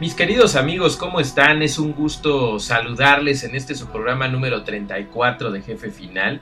Mis 0.00 0.14
queridos 0.14 0.56
amigos, 0.56 0.96
¿cómo 0.96 1.20
están? 1.20 1.60
Es 1.60 1.78
un 1.78 1.92
gusto 1.92 2.58
saludarles 2.58 3.44
en 3.44 3.54
este 3.54 3.74
su 3.74 3.88
programa 3.88 4.28
número 4.28 4.62
34 4.62 5.50
de 5.50 5.60
Jefe 5.60 5.90
Final, 5.90 6.40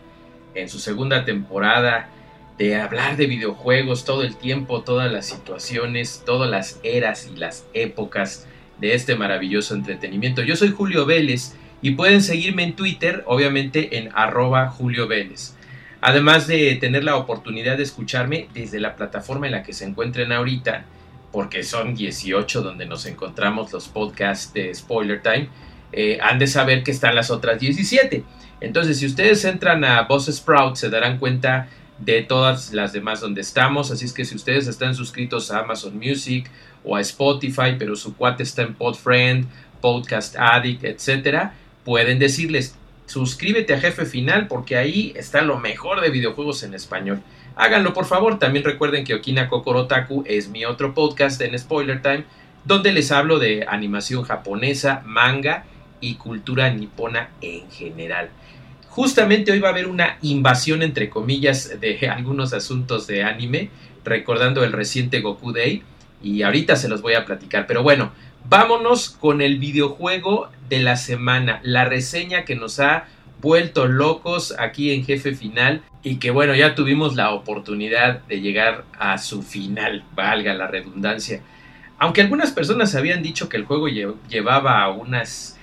en 0.54 0.68
su 0.68 0.78
segunda 0.78 1.24
temporada 1.24 2.08
de 2.56 2.76
hablar 2.76 3.16
de 3.16 3.26
videojuegos 3.26 4.04
todo 4.04 4.22
el 4.22 4.36
tiempo, 4.36 4.82
todas 4.82 5.10
las 5.10 5.26
situaciones, 5.26 6.22
todas 6.24 6.48
las 6.48 6.78
eras 6.84 7.28
y 7.34 7.36
las 7.36 7.66
épocas 7.74 8.46
de 8.80 8.94
este 8.94 9.16
maravilloso 9.16 9.74
entretenimiento. 9.74 10.42
Yo 10.42 10.54
soy 10.54 10.70
Julio 10.70 11.04
Vélez 11.04 11.56
y 11.82 11.96
pueden 11.96 12.22
seguirme 12.22 12.62
en 12.62 12.76
Twitter, 12.76 13.24
obviamente 13.26 13.98
en 13.98 14.10
arroba 14.14 14.68
Julio 14.68 15.08
Vélez. 15.08 15.56
Además 16.00 16.46
de 16.46 16.76
tener 16.76 17.02
la 17.02 17.16
oportunidad 17.16 17.76
de 17.76 17.82
escucharme 17.82 18.46
desde 18.54 18.78
la 18.78 18.94
plataforma 18.94 19.46
en 19.46 19.52
la 19.52 19.64
que 19.64 19.72
se 19.72 19.84
encuentren 19.84 20.30
ahorita, 20.30 20.84
porque 21.32 21.62
son 21.62 21.94
18 21.94 22.62
donde 22.62 22.86
nos 22.86 23.06
encontramos 23.06 23.72
los 23.72 23.88
podcasts 23.88 24.52
de 24.52 24.74
Spoiler 24.74 25.22
Time, 25.22 25.48
eh, 25.92 26.18
han 26.22 26.38
de 26.38 26.46
saber 26.46 26.82
que 26.82 26.90
están 26.90 27.14
las 27.14 27.30
otras 27.30 27.60
17. 27.60 28.24
Entonces, 28.60 28.98
si 28.98 29.06
ustedes 29.06 29.44
entran 29.44 29.84
a 29.84 30.02
Boss 30.02 30.26
Sprout, 30.26 30.76
se 30.76 30.90
darán 30.90 31.18
cuenta 31.18 31.68
de 31.98 32.22
todas 32.22 32.72
las 32.72 32.92
demás 32.92 33.20
donde 33.20 33.40
estamos. 33.40 33.90
Así 33.90 34.04
es 34.04 34.12
que 34.12 34.24
si 34.24 34.36
ustedes 34.36 34.66
están 34.66 34.94
suscritos 34.94 35.50
a 35.50 35.60
Amazon 35.60 35.96
Music 35.96 36.50
o 36.84 36.96
a 36.96 37.00
Spotify, 37.00 37.76
pero 37.78 37.96
su 37.96 38.16
cuate 38.16 38.42
está 38.42 38.62
en 38.62 38.74
Podfriend, 38.74 39.46
Podcast 39.80 40.36
Addict, 40.36 40.84
etcétera, 40.84 41.54
pueden 41.84 42.18
decirles 42.18 42.76
suscríbete 43.08 43.74
a 43.74 43.80
Jefe 43.80 44.04
Final 44.04 44.46
porque 44.46 44.76
ahí 44.76 45.12
está 45.16 45.42
lo 45.42 45.58
mejor 45.58 46.00
de 46.00 46.10
videojuegos 46.10 46.62
en 46.62 46.74
español. 46.74 47.22
Háganlo 47.56 47.92
por 47.94 48.04
favor. 48.04 48.38
También 48.38 48.64
recuerden 48.64 49.04
que 49.04 49.14
Okina 49.14 49.48
Kokorotaku 49.48 50.22
es 50.26 50.48
mi 50.48 50.64
otro 50.64 50.94
podcast 50.94 51.40
en 51.40 51.58
Spoiler 51.58 52.02
Time, 52.02 52.24
donde 52.64 52.92
les 52.92 53.10
hablo 53.10 53.38
de 53.38 53.64
animación 53.66 54.22
japonesa, 54.22 55.02
manga 55.04 55.64
y 56.00 56.14
cultura 56.14 56.70
nipona 56.70 57.30
en 57.40 57.68
general. 57.70 58.28
Justamente 58.88 59.52
hoy 59.52 59.60
va 59.60 59.68
a 59.68 59.72
haber 59.72 59.88
una 59.88 60.18
invasión, 60.22 60.82
entre 60.82 61.08
comillas, 61.08 61.80
de 61.80 62.08
algunos 62.14 62.52
asuntos 62.52 63.06
de 63.06 63.24
anime, 63.24 63.70
recordando 64.04 64.62
el 64.64 64.72
reciente 64.72 65.20
Goku 65.20 65.52
Day, 65.52 65.82
y 66.22 66.42
ahorita 66.42 66.76
se 66.76 66.88
los 66.88 67.00
voy 67.00 67.14
a 67.14 67.24
platicar. 67.24 67.66
Pero 67.66 67.82
bueno, 67.82 68.12
vámonos 68.48 69.10
con 69.10 69.40
el 69.42 69.58
videojuego 69.58 70.48
de 70.68 70.80
la 70.80 70.96
semana, 70.96 71.60
la 71.62 71.84
reseña 71.84 72.44
que 72.44 72.56
nos 72.56 72.80
ha 72.80 73.06
vuelto 73.40 73.86
locos 73.86 74.54
aquí 74.58 74.92
en 74.92 75.04
Jefe 75.04 75.34
Final 75.34 75.82
y 76.02 76.16
que 76.16 76.30
bueno, 76.30 76.54
ya 76.54 76.74
tuvimos 76.74 77.14
la 77.14 77.32
oportunidad 77.32 78.20
de 78.26 78.40
llegar 78.40 78.84
a 78.98 79.18
su 79.18 79.42
final, 79.42 80.04
valga 80.14 80.54
la 80.54 80.66
redundancia. 80.66 81.42
Aunque 81.98 82.22
algunas 82.22 82.52
personas 82.52 82.94
habían 82.94 83.22
dicho 83.22 83.48
que 83.48 83.56
el 83.56 83.64
juego 83.64 83.88
llevaba 83.88 84.88
unas 84.90 85.58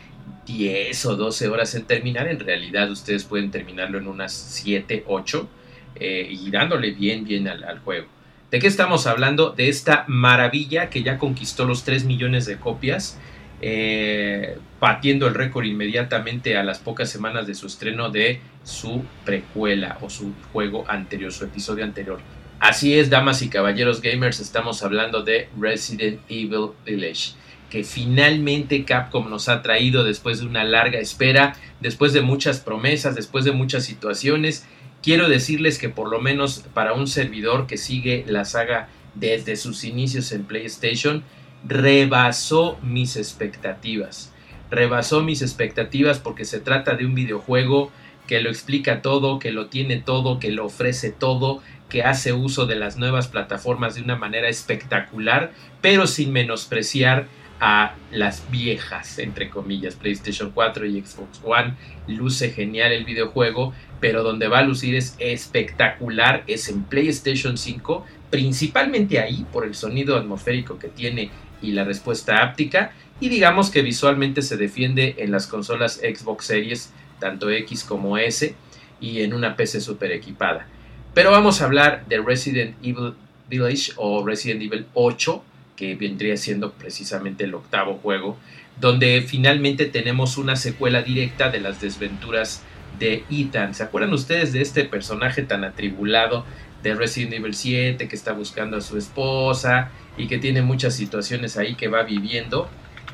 10 0.46 1.06
o 1.06 1.16
12 1.16 1.48
horas 1.48 1.74
en 1.76 1.86
terminar, 1.86 2.28
en 2.28 2.40
realidad 2.40 2.92
ustedes 2.92 3.24
pueden 3.24 3.52
terminarlo 3.52 3.98
en 3.98 4.08
unas 4.08 4.34
7, 4.34 5.06
8 5.08 5.50
eh, 5.96 6.28
y 6.30 6.52
dándole 6.52 6.92
bien, 6.92 7.24
bien 7.24 7.48
al, 7.48 7.64
al 7.64 7.80
juego. 7.80 8.15
¿De 8.56 8.62
qué 8.62 8.68
estamos 8.68 9.06
hablando? 9.06 9.50
De 9.50 9.68
esta 9.68 10.06
maravilla 10.08 10.90
que 10.90 11.04
ya 11.04 11.18
conquistó 11.18 11.66
los 11.66 11.84
3 11.84 12.06
millones 12.06 12.46
de 12.46 12.56
copias 12.56 13.20
eh, 13.62 14.58
el 15.04 15.34
récord 15.34 15.66
inmediatamente 15.66 16.56
a 16.56 16.64
las 16.64 16.80
pocas 16.80 17.10
semanas 17.10 17.48
de 17.48 17.54
su 17.54 17.68
estreno 17.68 18.12
de 18.12 18.40
su 18.64 19.04
precuela 19.26 19.98
o 20.00 20.10
su 20.10 20.32
juego 20.54 20.86
anterior, 20.88 21.34
su 21.34 21.44
episodio 21.44 21.84
anterior. 21.84 22.22
Así 22.62 22.98
es, 22.98 23.10
damas 23.10 23.42
y 23.42 23.50
caballeros 23.50 24.00
gamers, 24.00 24.40
estamos 24.40 24.84
hablando 24.84 25.22
de 25.22 25.50
Resident 25.60 26.22
Evil 26.30 26.70
Village, 26.86 27.34
que 27.70 27.84
finalmente 27.84 28.86
Capcom 28.86 29.30
nos 29.30 29.50
ha 29.50 29.64
traído 29.64 30.06
después 30.06 30.40
de 30.40 30.46
una 30.46 30.64
larga 30.64 31.00
espera, 31.00 31.58
después 31.82 32.14
de 32.14 32.22
muchas 32.22 32.62
promesas, 32.62 33.16
después 33.16 33.44
de 33.44 33.52
muchas 33.52 33.84
situaciones. 33.84 34.66
Quiero 35.06 35.30
decirles 35.30 35.78
que 35.78 35.90
por 35.90 36.10
lo 36.10 36.20
menos 36.20 36.66
para 36.74 36.94
un 36.94 37.06
servidor 37.06 37.68
que 37.68 37.78
sigue 37.78 38.26
la 38.28 38.44
saga 38.44 38.90
desde 39.14 39.56
sus 39.56 39.84
inicios 39.84 40.32
en 40.32 40.46
PlayStation, 40.46 41.24
rebasó 41.64 42.80
mis 42.82 43.16
expectativas. 43.16 44.34
Rebasó 44.72 45.22
mis 45.22 45.44
expectativas 45.44 46.18
porque 46.18 46.44
se 46.44 46.60
trata 46.60 46.96
de 46.96 47.06
un 47.06 47.14
videojuego 47.14 47.92
que 48.26 48.42
lo 48.42 48.50
explica 48.50 49.04
todo, 49.04 49.38
que 49.38 49.52
lo 49.52 49.68
tiene 49.68 49.98
todo, 49.98 50.40
que 50.40 50.50
lo 50.50 50.66
ofrece 50.66 51.12
todo, 51.12 51.62
que 51.88 52.02
hace 52.02 52.34
uso 52.34 52.66
de 52.66 52.76
las 52.76 52.98
nuevas 52.98 53.28
plataformas 53.28 53.94
de 53.94 54.02
una 54.02 54.16
manera 54.16 54.50
espectacular, 54.50 55.52
pero 55.82 56.08
sin 56.08 56.34
menospreciar 56.34 57.28
a 57.60 57.96
las 58.12 58.50
viejas, 58.52 59.18
entre 59.20 59.50
comillas, 59.50 59.96
PlayStation 59.96 60.52
4 60.52 60.86
y 60.88 61.02
Xbox 61.02 61.42
One. 61.44 61.76
Luce 62.08 62.52
genial 62.52 62.92
el 62.92 63.06
videojuego, 63.06 63.74
pero 64.06 64.22
donde 64.22 64.48
va 64.48 64.60
a 64.60 64.62
lucir 64.62 64.94
es 64.94 65.16
espectacular, 65.18 66.44
es 66.46 66.70
en 66.70 66.84
PlayStation 66.84 67.58
5, 67.58 68.06
principalmente 68.30 69.18
ahí 69.18 69.48
por 69.52 69.66
el 69.66 69.74
sonido 69.74 70.16
atmosférico 70.16 70.78
que 70.78 70.90
tiene 70.90 71.32
y 71.60 71.72
la 71.72 71.86
respuesta 71.86 72.44
áptica 72.44 72.92
y 73.20 73.30
digamos 73.30 73.72
que 73.72 73.82
visualmente 73.82 74.44
se 74.44 74.58
defiende 74.58 75.16
en 75.18 75.32
las 75.32 75.48
consolas 75.48 75.96
Xbox 75.96 76.46
Series 76.46 76.94
tanto 77.18 77.50
X 77.50 77.84
como 77.84 78.20
S 78.20 78.54
y 79.02 79.22
en 79.22 79.34
una 79.34 79.56
PC 79.56 79.82
super 79.82 80.12
equipada. 80.12 80.68
Pero 81.16 81.32
vamos 81.32 81.60
a 81.60 81.66
hablar 81.66 82.06
de 82.06 82.22
Resident 82.22 82.76
Evil 82.84 83.16
Village 83.50 83.94
o 83.96 84.24
Resident 84.24 84.62
Evil 84.62 84.86
8 84.94 85.44
que 85.76 85.96
vendría 85.96 86.38
siendo 86.38 86.74
precisamente 86.74 87.46
el 87.46 87.56
octavo 87.56 87.96
juego, 87.96 88.38
donde 88.80 89.26
finalmente 89.28 89.88
tenemos 89.88 90.38
una 90.38 90.56
secuela 90.58 91.02
directa 91.02 91.50
de 91.50 91.60
las 91.60 91.82
desventuras 91.82 92.62
de 93.00 93.24
Ethan. 93.30 93.74
¿Se 93.74 93.84
acuerdan 93.84 94.14
ustedes 94.14 94.54
de 94.54 94.62
este 94.62 94.86
personaje 94.86 95.44
tan 95.44 95.64
atribulado 95.64 96.46
de 96.86 96.94
Resident 96.94 97.34
Evil 97.34 97.56
7 97.56 98.08
que 98.08 98.16
está 98.16 98.34
buscando 98.34 98.78
a 98.78 98.82
su 98.82 98.96
esposa 98.96 99.90
y 100.18 100.28
que 100.28 100.38
tiene 100.38 100.62
muchas 100.62 100.94
situaciones 100.94 101.58
ahí 101.58 101.74
que 101.74 101.88
va 101.88 102.04
viviendo. 102.04 102.70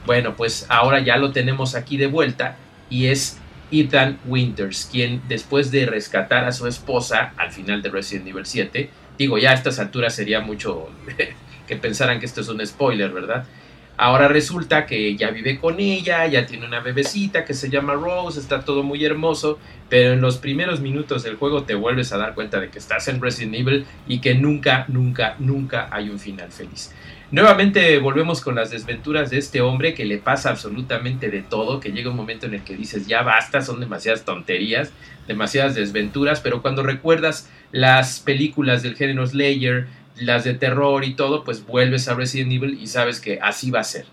Bueno, 0.06 0.36
pues 0.36 0.66
ahora 0.68 1.00
ya 1.00 1.16
lo 1.16 1.32
tenemos 1.32 1.74
aquí 1.74 1.96
de 1.96 2.08
vuelta 2.08 2.58
y 2.90 3.08
es 3.08 3.40
Ethan 3.72 4.20
Winters, 4.26 4.90
quien 4.92 5.22
después 5.30 5.72
de 5.72 5.86
rescatar 5.86 6.44
a 6.44 6.52
su 6.52 6.68
esposa 6.68 7.34
al 7.38 7.52
final 7.54 7.82
de 7.82 7.90
Resident 7.90 8.28
Evil 8.28 8.46
7, 8.46 8.90
digo, 9.18 9.38
ya 9.38 9.52
a 9.52 9.54
estas 9.54 9.80
alturas 9.80 10.14
sería 10.14 10.42
mucho 10.42 10.90
que 11.68 11.76
pensaran 11.78 12.20
que 12.20 12.26
esto 12.26 12.42
es 12.42 12.50
un 12.50 12.66
spoiler, 12.68 13.12
¿verdad? 13.12 13.46
Ahora 14.02 14.28
resulta 14.28 14.88
que 14.88 15.16
ya 15.16 15.30
vive 15.30 15.60
con 15.60 15.80
ella, 15.80 16.26
ya 16.26 16.48
tiene 16.48 16.66
una 16.66 16.80
bebecita 16.80 17.46
que 17.46 17.54
se 17.54 17.70
llama 17.70 17.94
Rose, 17.94 18.40
está 18.40 18.66
todo 18.66 18.82
muy 18.82 19.06
hermoso, 19.06 19.60
pero 19.90 20.14
en 20.14 20.22
los 20.22 20.38
primeros 20.38 20.80
minutos 20.80 21.22
del 21.22 21.36
juego 21.36 21.66
te 21.66 21.76
vuelves 21.76 22.12
a 22.12 22.18
dar 22.18 22.34
cuenta 22.34 22.60
de 22.60 22.70
que 22.70 22.80
estás 22.80 23.08
en 23.10 23.22
Resident 23.22 23.54
Evil 23.54 23.86
y 24.08 24.20
que 24.20 24.34
nunca, 24.34 24.86
nunca, 24.88 25.36
nunca 25.38 25.88
hay 25.92 26.10
un 26.10 26.18
final 26.18 26.52
feliz. 26.52 26.92
Nuevamente 27.30 28.00
volvemos 28.00 28.42
con 28.42 28.56
las 28.56 28.72
desventuras 28.72 29.30
de 29.30 29.38
este 29.38 29.62
hombre 29.62 29.94
que 29.94 30.06
le 30.06 30.18
pasa 30.18 30.50
absolutamente 30.50 31.30
de 31.30 31.44
todo, 31.44 31.80
que 31.80 31.92
llega 31.92 32.10
un 32.10 32.16
momento 32.16 32.48
en 32.48 32.56
el 32.56 32.64
que 32.64 32.76
dices 32.76 33.06
ya 33.06 33.22
basta, 33.22 33.62
son 33.62 33.80
demasiadas 33.80 34.26
tonterías, 34.26 34.92
demasiadas 35.28 35.76
desventuras, 35.76 36.42
pero 36.42 36.64
cuando 36.64 36.82
recuerdas 36.82 37.52
las 37.72 38.20
películas 38.20 38.82
del 38.82 38.96
género 38.96 39.28
Slayer, 39.28 39.88
las 40.22 40.44
de 40.44 40.54
terror 40.54 41.04
y 41.04 41.14
todo, 41.16 41.44
pues 41.44 41.66
vuelves 41.66 42.08
a 42.08 42.14
Resident 42.14 42.52
Evil 42.52 42.80
y 42.82 42.88
sabes 42.88 43.20
que 43.20 43.40
así 43.42 43.72
va 43.72 43.82
a 43.82 43.84
ser. 43.84 44.06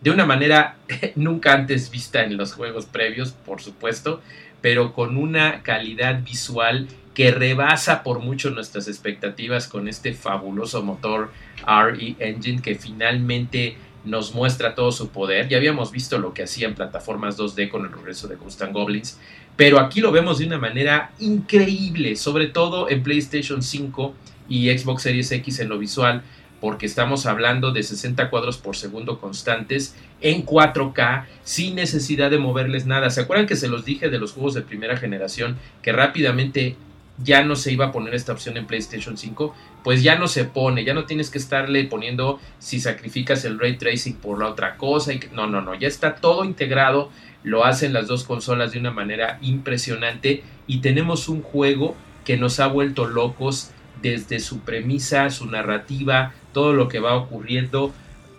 de 0.00 0.10
una 0.10 0.26
manera 0.26 0.76
nunca 1.14 1.52
antes 1.52 1.90
vista 1.90 2.24
en 2.24 2.36
los 2.36 2.54
juegos 2.54 2.86
previos, 2.86 3.32
por 3.32 3.62
supuesto, 3.62 4.20
pero 4.60 4.94
con 4.94 5.16
una 5.16 5.62
calidad 5.62 6.22
visual 6.22 6.88
que 7.14 7.30
rebasa 7.30 8.02
por 8.02 8.20
mucho 8.20 8.50
nuestras 8.50 8.88
expectativas 8.88 9.68
con 9.68 9.86
este 9.86 10.14
fabuloso 10.14 10.82
motor 10.82 11.30
RE 11.66 12.16
Engine 12.18 12.62
que 12.62 12.74
finalmente 12.74 13.76
nos 14.04 14.34
muestra 14.34 14.74
todo 14.74 14.90
su 14.90 15.10
poder. 15.10 15.48
Ya 15.48 15.58
habíamos 15.58 15.92
visto 15.92 16.18
lo 16.18 16.34
que 16.34 16.44
hacía 16.44 16.66
en 16.66 16.74
plataformas 16.74 17.38
2D 17.38 17.68
con 17.68 17.84
el 17.84 17.92
regreso 17.92 18.28
de 18.28 18.36
Ghost 18.36 18.62
Goblins, 18.72 19.18
pero 19.56 19.78
aquí 19.78 20.00
lo 20.00 20.10
vemos 20.10 20.38
de 20.38 20.46
una 20.46 20.58
manera 20.58 21.12
increíble, 21.20 22.16
sobre 22.16 22.46
todo 22.46 22.88
en 22.88 23.02
PlayStation 23.02 23.62
5 23.62 24.14
y 24.48 24.76
Xbox 24.76 25.02
Series 25.02 25.30
X 25.32 25.60
en 25.60 25.68
lo 25.68 25.78
visual, 25.78 26.22
porque 26.60 26.86
estamos 26.86 27.26
hablando 27.26 27.72
de 27.72 27.82
60 27.82 28.30
cuadros 28.30 28.58
por 28.58 28.76
segundo 28.76 29.18
constantes 29.18 29.96
en 30.20 30.46
4K 30.46 31.24
sin 31.42 31.74
necesidad 31.74 32.30
de 32.30 32.38
moverles 32.38 32.86
nada. 32.86 33.10
¿Se 33.10 33.20
acuerdan 33.20 33.46
que 33.46 33.56
se 33.56 33.68
los 33.68 33.84
dije 33.84 34.10
de 34.10 34.18
los 34.18 34.32
juegos 34.32 34.54
de 34.54 34.62
primera 34.62 34.96
generación 34.96 35.56
que 35.82 35.92
rápidamente 35.92 36.76
ya 37.18 37.42
no 37.44 37.56
se 37.56 37.72
iba 37.72 37.86
a 37.86 37.92
poner 37.92 38.14
esta 38.14 38.32
opción 38.32 38.56
en 38.56 38.66
PlayStation 38.66 39.16
5, 39.16 39.54
pues 39.84 40.02
ya 40.02 40.16
no 40.16 40.28
se 40.28 40.44
pone, 40.44 40.84
ya 40.84 40.94
no 40.94 41.04
tienes 41.04 41.30
que 41.30 41.38
estarle 41.38 41.84
poniendo 41.84 42.40
si 42.58 42.80
sacrificas 42.80 43.44
el 43.44 43.58
ray 43.58 43.76
tracing 43.76 44.14
por 44.14 44.38
la 44.38 44.48
otra 44.48 44.76
cosa. 44.76 45.12
Y 45.12 45.20
no, 45.32 45.46
no, 45.46 45.60
no, 45.60 45.74
ya 45.74 45.88
está 45.88 46.16
todo 46.16 46.44
integrado, 46.44 47.10
lo 47.42 47.64
hacen 47.64 47.92
las 47.92 48.06
dos 48.06 48.24
consolas 48.24 48.72
de 48.72 48.78
una 48.78 48.90
manera 48.90 49.38
impresionante 49.42 50.42
y 50.66 50.78
tenemos 50.78 51.28
un 51.28 51.42
juego 51.42 51.96
que 52.24 52.36
nos 52.36 52.60
ha 52.60 52.66
vuelto 52.68 53.06
locos 53.06 53.70
desde 54.02 54.40
su 54.40 54.60
premisa, 54.60 55.30
su 55.30 55.46
narrativa, 55.46 56.34
todo 56.52 56.72
lo 56.72 56.88
que 56.88 57.00
va 57.00 57.14
ocurriendo 57.14 57.92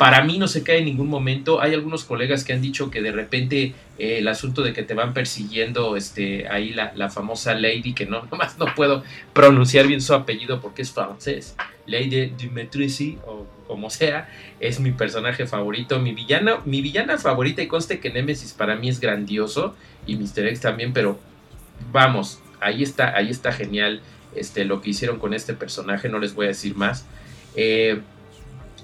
para 0.04 0.22
mí 0.22 0.38
no 0.38 0.50
se 0.50 0.64
cae 0.64 0.80
en 0.80 0.86
ningún 0.86 1.08
momento. 1.08 1.62
Hay 1.62 1.74
algunos 1.74 2.04
colegas 2.04 2.44
que 2.44 2.52
han 2.52 2.62
dicho 2.62 2.92
que 2.92 3.02
de 3.02 3.14
repente 3.14 3.74
eh, 3.98 4.18
el 4.18 4.28
asunto 4.28 4.62
de 4.62 4.74
que 4.74 4.84
te 4.84 4.94
van 4.94 5.14
persiguiendo 5.14 5.96
este, 5.96 6.48
ahí 6.50 6.74
la, 6.74 7.10
famosa 7.10 7.54
Lady, 7.54 7.94
que 7.94 8.06
no 8.06 8.26
nomás 8.32 8.58
no 8.58 8.66
puedo 8.76 9.04
pronunciar 9.32 9.88
bien 9.88 10.02
su 10.02 10.14
apellido 10.14 10.60
porque 10.60 10.82
es 10.82 10.92
francés, 10.92 11.56
Lady 11.86 12.34
Dimitri 12.38 13.18
o 13.26 13.46
como 13.66 13.90
sea, 13.90 14.30
es 14.60 14.82
mi 14.82 14.92
personaje 14.92 15.48
favorito, 15.48 16.00
mi 16.00 16.12
villana, 16.12 16.58
mi 16.66 16.82
villana 16.82 17.18
favorita 17.18 17.62
y 17.62 17.68
conste 17.68 18.02
que 18.02 18.12
Nemesis 18.12 18.52
para 18.52 18.76
mí 18.76 18.90
es 18.90 19.00
grandioso 19.00 19.74
y 20.06 20.18
Mr. 20.18 20.48
X 20.48 20.60
también, 20.60 20.92
pero 20.92 21.18
vamos, 21.94 22.42
ahí 22.60 22.84
está, 22.84 23.16
ahí 23.16 23.30
está 23.30 23.54
genial 23.54 24.02
este, 24.36 24.66
lo 24.66 24.82
que 24.82 24.92
hicieron 24.92 25.20
con 25.20 25.34
este 25.34 25.54
personaje, 25.54 26.10
no 26.10 26.20
les 26.20 26.34
voy 26.34 26.46
a 26.46 26.50
decir 26.50 26.76
más. 26.76 27.06
Eh, 27.56 28.02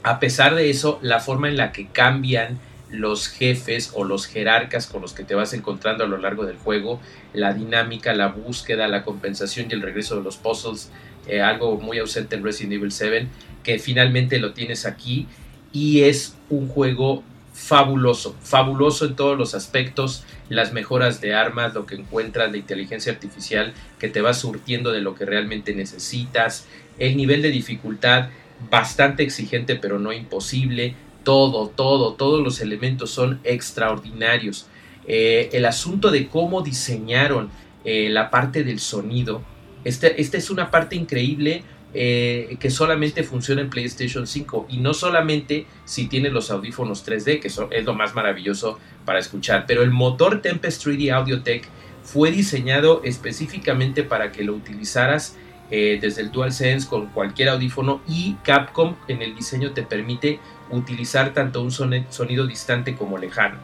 a 0.03 0.19
pesar 0.19 0.55
de 0.55 0.69
eso, 0.69 0.99
la 1.01 1.19
forma 1.19 1.49
en 1.49 1.57
la 1.57 1.71
que 1.71 1.87
cambian 1.87 2.59
los 2.89 3.27
jefes 3.27 3.91
o 3.93 4.03
los 4.03 4.25
jerarcas 4.25 4.87
con 4.87 5.01
los 5.01 5.13
que 5.13 5.23
te 5.23 5.35
vas 5.35 5.53
encontrando 5.53 6.03
a 6.03 6.07
lo 6.07 6.17
largo 6.17 6.45
del 6.45 6.57
juego, 6.57 6.99
la 7.33 7.53
dinámica, 7.53 8.13
la 8.13 8.27
búsqueda, 8.27 8.87
la 8.87 9.03
compensación 9.03 9.67
y 9.69 9.73
el 9.73 9.81
regreso 9.81 10.15
de 10.15 10.23
los 10.23 10.37
puzzles, 10.37 10.89
eh, 11.27 11.41
algo 11.41 11.77
muy 11.77 11.99
ausente 11.99 12.35
en 12.35 12.43
Resident 12.43 12.73
Evil 12.73 12.91
7, 12.91 13.27
que 13.63 13.77
finalmente 13.77 14.39
lo 14.39 14.53
tienes 14.53 14.85
aquí 14.85 15.27
y 15.71 16.01
es 16.03 16.35
un 16.49 16.67
juego 16.67 17.23
fabuloso, 17.59 18.35
fabuloso 18.41 19.05
en 19.05 19.15
todos 19.15 19.37
los 19.37 19.53
aspectos, 19.53 20.23
las 20.47 20.71
mejoras 20.71 21.19
de 21.19 21.35
armas, 21.35 21.73
lo 21.73 21.85
que 21.85 21.95
encuentras, 21.95 22.51
de 22.51 22.59
inteligencia 22.59 23.11
artificial 23.11 23.73
que 23.99 24.07
te 24.07 24.21
va 24.21 24.33
surtiendo 24.33 24.91
de 24.91 25.01
lo 25.01 25.13
que 25.13 25.25
realmente 25.25 25.75
necesitas, 25.75 26.67
el 26.97 27.17
nivel 27.17 27.41
de 27.41 27.49
dificultad 27.51 28.29
bastante 28.71 29.23
exigente 29.23 29.75
pero 29.75 29.99
no 29.99 30.13
imposible. 30.13 30.95
Todo, 31.23 31.67
todo, 31.67 32.13
todos 32.13 32.41
los 32.41 32.61
elementos 32.61 33.11
son 33.11 33.41
extraordinarios. 33.43 34.67
Eh, 35.05 35.49
el 35.51 35.65
asunto 35.65 36.11
de 36.11 36.27
cómo 36.27 36.61
diseñaron 36.61 37.49
eh, 37.83 38.07
la 38.09 38.29
parte 38.29 38.63
del 38.63 38.79
sonido, 38.79 39.43
este, 39.83 40.21
esta 40.21 40.37
es 40.37 40.49
una 40.49 40.71
parte 40.71 40.95
increíble 40.95 41.63
eh, 41.93 42.57
que 42.59 42.69
solamente 42.69 43.23
funciona 43.23 43.61
en 43.61 43.69
PlayStation 43.69 44.27
5 44.27 44.67
y 44.69 44.77
no 44.77 44.93
solamente 44.93 45.65
si 45.85 46.07
tiene 46.07 46.29
los 46.29 46.51
audífonos 46.51 47.05
3D, 47.05 47.39
que 47.39 47.47
es 47.47 47.85
lo 47.85 47.93
más 47.93 48.13
maravilloso 48.13 48.77
para 49.05 49.19
escuchar, 49.19 49.65
pero 49.67 49.81
el 49.81 49.91
motor 49.91 50.41
Tempest 50.41 50.85
3D 50.85 51.11
Audiotech 51.11 51.67
fue 52.03 52.31
diseñado 52.31 53.01
específicamente 53.03 54.03
para 54.03 54.31
que 54.31 54.43
lo 54.43 54.53
utilizaras 54.53 55.35
eh, 55.71 55.99
desde 56.01 56.23
el 56.23 56.31
DualSense 56.31 56.87
con 56.87 57.07
cualquier 57.07 57.49
audífono 57.49 58.01
y 58.07 58.35
Capcom 58.43 58.95
en 59.07 59.21
el 59.21 59.35
diseño 59.35 59.71
te 59.71 59.83
permite 59.83 60.39
utilizar 60.71 61.33
tanto 61.33 61.61
un 61.61 61.71
sonido 61.71 62.47
distante 62.47 62.95
como 62.95 63.17
lejano. 63.17 63.57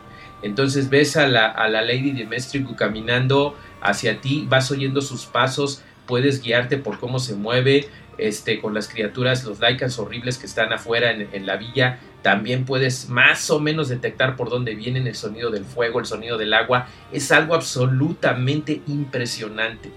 Entonces 0.43 0.89
ves 0.89 1.17
a 1.17 1.27
la, 1.27 1.67
Lady 1.67 2.11
de 2.11 2.25
Mestrigu 2.25 2.75
caminando 2.75 3.55
hacia 3.81 4.21
ti, 4.21 4.45
vas 4.47 4.69
oyendo 4.69 5.01
sus 5.01 5.25
pasos, 5.25 5.81
puedes 6.05 6.43
guiarte 6.43 6.77
por 6.77 6.99
cómo 6.99 7.17
se 7.17 7.33
mueve, 7.33 7.89
este, 8.17 8.59
con 8.61 8.73
las 8.73 8.87
criaturas, 8.87 9.43
los 9.43 9.59
Lycans 9.59 9.99
horribles 9.99 10.37
que 10.37 10.45
están 10.45 10.73
afuera 10.73 11.11
en, 11.11 11.45
la 11.45 11.57
villa, 11.57 11.99
también 12.21 12.65
puedes 12.65 13.09
más 13.09 13.49
o 13.49 13.59
menos 13.59 13.89
detectar 13.89 14.35
por 14.35 14.49
dónde 14.49 14.75
vienen 14.75 15.07
el 15.07 15.15
sonido 15.15 15.51
del 15.51 15.65
fuego, 15.65 15.99
el 15.99 16.05
sonido 16.05 16.37
del 16.37 16.53
agua, 16.53 16.87
es 17.11 17.31
algo 17.31 17.55
absolutamente 17.55 18.81
impresionante. 18.87 19.91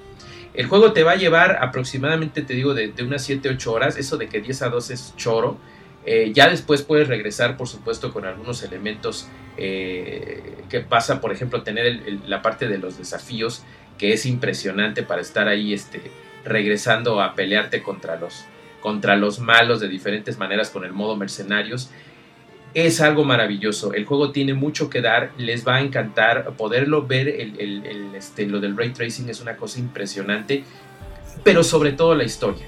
El 0.54 0.66
juego 0.66 0.92
te 0.92 1.04
va 1.04 1.12
a 1.12 1.16
llevar 1.16 1.58
aproximadamente, 1.62 2.42
te 2.42 2.54
digo, 2.54 2.74
de, 2.74 2.92
unas 3.02 3.28
7-8 3.28 3.66
horas. 3.68 3.96
Eso 3.96 4.16
de 4.16 4.28
que 4.28 4.40
10 4.40 4.62
a 4.62 4.68
2 4.70 4.90
es 4.90 5.14
choro. 5.16 5.56
Eh, 6.04 6.32
ya 6.34 6.48
después 6.48 6.82
puedes 6.82 7.06
regresar, 7.06 7.56
por 7.56 7.68
supuesto, 7.68 8.12
con 8.12 8.24
algunos 8.24 8.64
elementos 8.64 9.28
eh, 9.56 10.64
que 10.68 10.80
pasa, 10.80 11.20
por 11.20 11.32
ejemplo, 11.32 11.62
tener 11.62 12.02
la 12.26 12.42
parte 12.42 12.66
de 12.66 12.78
los 12.78 12.98
desafíos, 12.98 13.62
que 13.98 14.12
es 14.12 14.26
impresionante 14.26 15.02
para 15.02 15.20
estar 15.20 15.46
ahí 15.46 15.74
este, 15.74 16.00
regresando 16.48 17.20
a 17.20 17.34
pelearte 17.34 17.82
contra 17.82 18.16
los, 18.16 18.44
contra 18.80 19.16
los 19.16 19.38
malos 19.38 19.80
de 19.80 19.88
diferentes 19.88 20.38
maneras 20.38 20.70
con 20.70 20.84
el 20.84 20.92
modo 20.92 21.16
mercenarios 21.16 21.90
es 22.74 23.00
algo 23.00 23.24
maravilloso. 23.24 23.92
El 23.92 24.04
juego 24.04 24.30
tiene 24.30 24.54
mucho 24.54 24.90
que 24.90 25.00
dar, 25.00 25.32
les 25.38 25.66
va 25.66 25.76
a 25.76 25.80
encantar 25.80 26.52
poderlo 26.56 27.06
ver. 27.06 27.28
El, 27.28 28.14
este, 28.14 28.46
lo 28.46 28.60
del 28.60 28.76
ray 28.76 28.90
tracing 28.90 29.28
es 29.28 29.40
una 29.40 29.56
cosa 29.56 29.78
impresionante, 29.78 30.64
pero 31.42 31.62
sobre 31.62 31.92
todo 31.92 32.14
la 32.14 32.24
historia. 32.24 32.66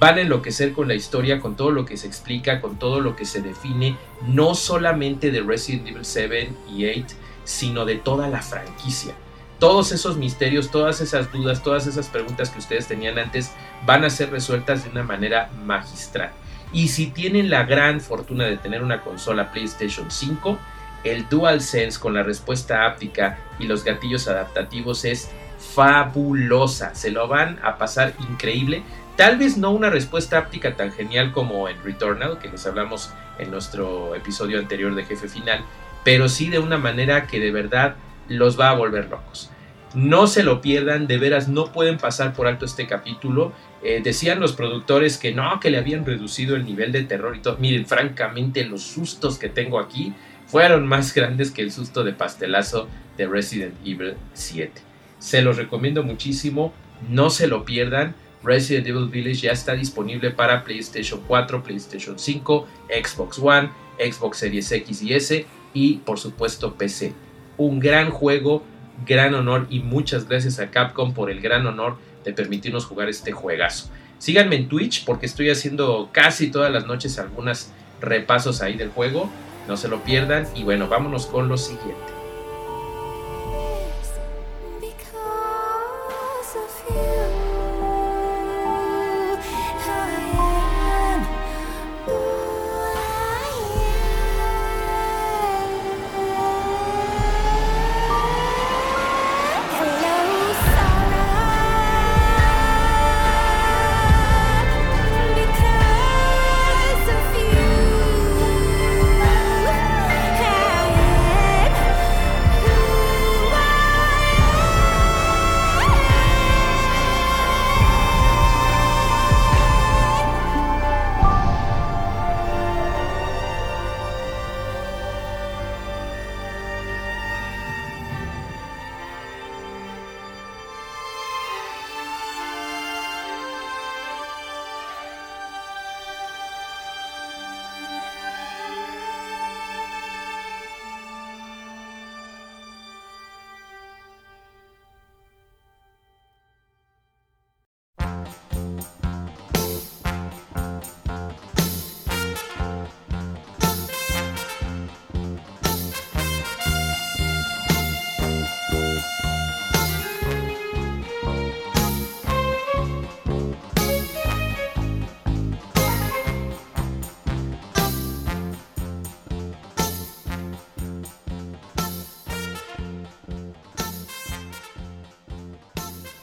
Van 0.00 0.18
a 0.18 0.20
enloquecer 0.20 0.72
con 0.72 0.86
la 0.86 0.94
historia, 0.94 1.40
con 1.40 1.56
todo 1.56 1.72
lo 1.72 1.84
que 1.84 1.96
se 1.96 2.06
explica, 2.06 2.60
con 2.60 2.78
todo 2.78 3.00
lo 3.00 3.16
que 3.16 3.24
se 3.24 3.42
define, 3.42 3.96
no 4.28 4.54
solamente 4.54 5.32
de 5.32 5.40
Resident 5.40 5.88
Evil 5.88 6.04
7 6.04 6.52
y 6.72 6.86
8, 6.86 7.16
sino 7.42 7.84
de 7.84 7.96
toda 7.96 8.28
la 8.28 8.40
franquicia. 8.40 9.14
Todos 9.58 9.90
esos 9.90 10.16
misterios, 10.16 10.70
todas 10.70 11.00
esas 11.00 11.32
dudas, 11.32 11.62
todas 11.62 11.86
esas 11.86 12.08
preguntas 12.08 12.50
que 12.50 12.60
ustedes 12.60 12.86
tenían 12.86 13.18
antes 13.18 13.50
van 13.84 14.04
a 14.04 14.10
ser 14.10 14.30
resueltas 14.30 14.84
de 14.84 14.90
una 14.90 15.02
manera 15.02 15.50
magistral. 15.64 16.30
Y 16.72 16.88
si 16.88 17.08
tienen 17.08 17.50
la 17.50 17.64
gran 17.64 18.00
fortuna 18.00 18.44
de 18.44 18.56
tener 18.56 18.82
una 18.82 19.00
consola 19.00 19.50
PlayStation 19.50 20.10
5, 20.10 20.58
el 21.04 21.28
DualSense 21.28 21.98
con 21.98 22.14
la 22.14 22.22
respuesta 22.22 22.86
áptica 22.86 23.38
y 23.58 23.66
los 23.66 23.84
gatillos 23.84 24.28
adaptativos 24.28 25.04
es 25.04 25.30
fabulosa. 25.74 26.94
Se 26.94 27.10
lo 27.10 27.26
van 27.26 27.58
a 27.62 27.78
pasar 27.78 28.14
increíble. 28.30 28.82
Tal 29.16 29.38
vez 29.38 29.56
no 29.56 29.70
una 29.70 29.90
respuesta 29.90 30.38
áptica 30.38 30.76
tan 30.76 30.92
genial 30.92 31.32
como 31.32 31.68
en 31.68 31.82
Returnal, 31.82 32.38
que 32.38 32.48
les 32.48 32.64
hablamos 32.66 33.10
en 33.38 33.50
nuestro 33.50 34.14
episodio 34.14 34.58
anterior 34.58 34.94
de 34.94 35.04
Jefe 35.04 35.28
Final, 35.28 35.64
pero 36.04 36.28
sí 36.28 36.48
de 36.48 36.60
una 36.60 36.78
manera 36.78 37.26
que 37.26 37.40
de 37.40 37.50
verdad 37.50 37.96
los 38.28 38.58
va 38.58 38.70
a 38.70 38.74
volver 38.74 39.08
locos. 39.08 39.50
No 39.94 40.26
se 40.26 40.42
lo 40.42 40.60
pierdan, 40.60 41.06
de 41.06 41.16
veras 41.16 41.48
no 41.48 41.72
pueden 41.72 41.96
pasar 41.96 42.34
por 42.34 42.46
alto 42.46 42.66
este 42.66 42.86
capítulo. 42.86 43.52
Eh, 43.82 44.00
decían 44.04 44.38
los 44.38 44.52
productores 44.52 45.16
que 45.16 45.32
no, 45.32 45.58
que 45.60 45.70
le 45.70 45.78
habían 45.78 46.04
reducido 46.04 46.56
el 46.56 46.66
nivel 46.66 46.92
de 46.92 47.04
terror 47.04 47.34
y 47.34 47.40
todo. 47.40 47.56
Miren, 47.58 47.86
francamente 47.86 48.64
los 48.64 48.82
sustos 48.82 49.38
que 49.38 49.48
tengo 49.48 49.78
aquí 49.78 50.12
fueron 50.46 50.86
más 50.86 51.14
grandes 51.14 51.50
que 51.50 51.62
el 51.62 51.72
susto 51.72 52.04
de 52.04 52.12
pastelazo 52.12 52.88
de 53.16 53.26
Resident 53.26 53.74
Evil 53.84 54.14
7. 54.34 54.82
Se 55.18 55.42
los 55.42 55.56
recomiendo 55.56 56.02
muchísimo, 56.02 56.72
no 57.08 57.30
se 57.30 57.46
lo 57.46 57.64
pierdan. 57.64 58.14
Resident 58.44 58.86
Evil 58.86 59.08
Village 59.08 59.40
ya 59.40 59.52
está 59.52 59.74
disponible 59.74 60.30
para 60.30 60.64
PlayStation 60.64 61.20
4, 61.26 61.62
PlayStation 61.62 62.18
5, 62.18 62.68
Xbox 63.04 63.38
One, 63.38 63.70
Xbox 63.98 64.38
Series 64.38 64.70
X 64.70 65.02
y 65.02 65.14
S 65.14 65.46
y 65.74 65.94
por 65.98 66.18
supuesto 66.18 66.74
PC. 66.74 67.14
Un 67.58 67.80
gran 67.80 68.10
juego 68.10 68.62
gran 69.06 69.34
honor 69.34 69.66
y 69.70 69.80
muchas 69.80 70.28
gracias 70.28 70.58
a 70.58 70.70
Capcom 70.70 71.14
por 71.14 71.30
el 71.30 71.40
gran 71.40 71.66
honor 71.66 71.96
de 72.24 72.32
permitirnos 72.32 72.86
jugar 72.86 73.08
este 73.08 73.32
juegazo. 73.32 73.90
Síganme 74.18 74.56
en 74.56 74.68
Twitch 74.68 75.04
porque 75.04 75.26
estoy 75.26 75.50
haciendo 75.50 76.10
casi 76.12 76.50
todas 76.50 76.72
las 76.72 76.86
noches 76.86 77.18
algunos 77.18 77.70
repasos 78.00 78.62
ahí 78.62 78.76
del 78.76 78.90
juego. 78.90 79.30
No 79.68 79.76
se 79.76 79.88
lo 79.88 80.02
pierdan 80.02 80.46
y 80.54 80.64
bueno, 80.64 80.88
vámonos 80.88 81.26
con 81.26 81.48
lo 81.48 81.56
siguiente. 81.56 82.17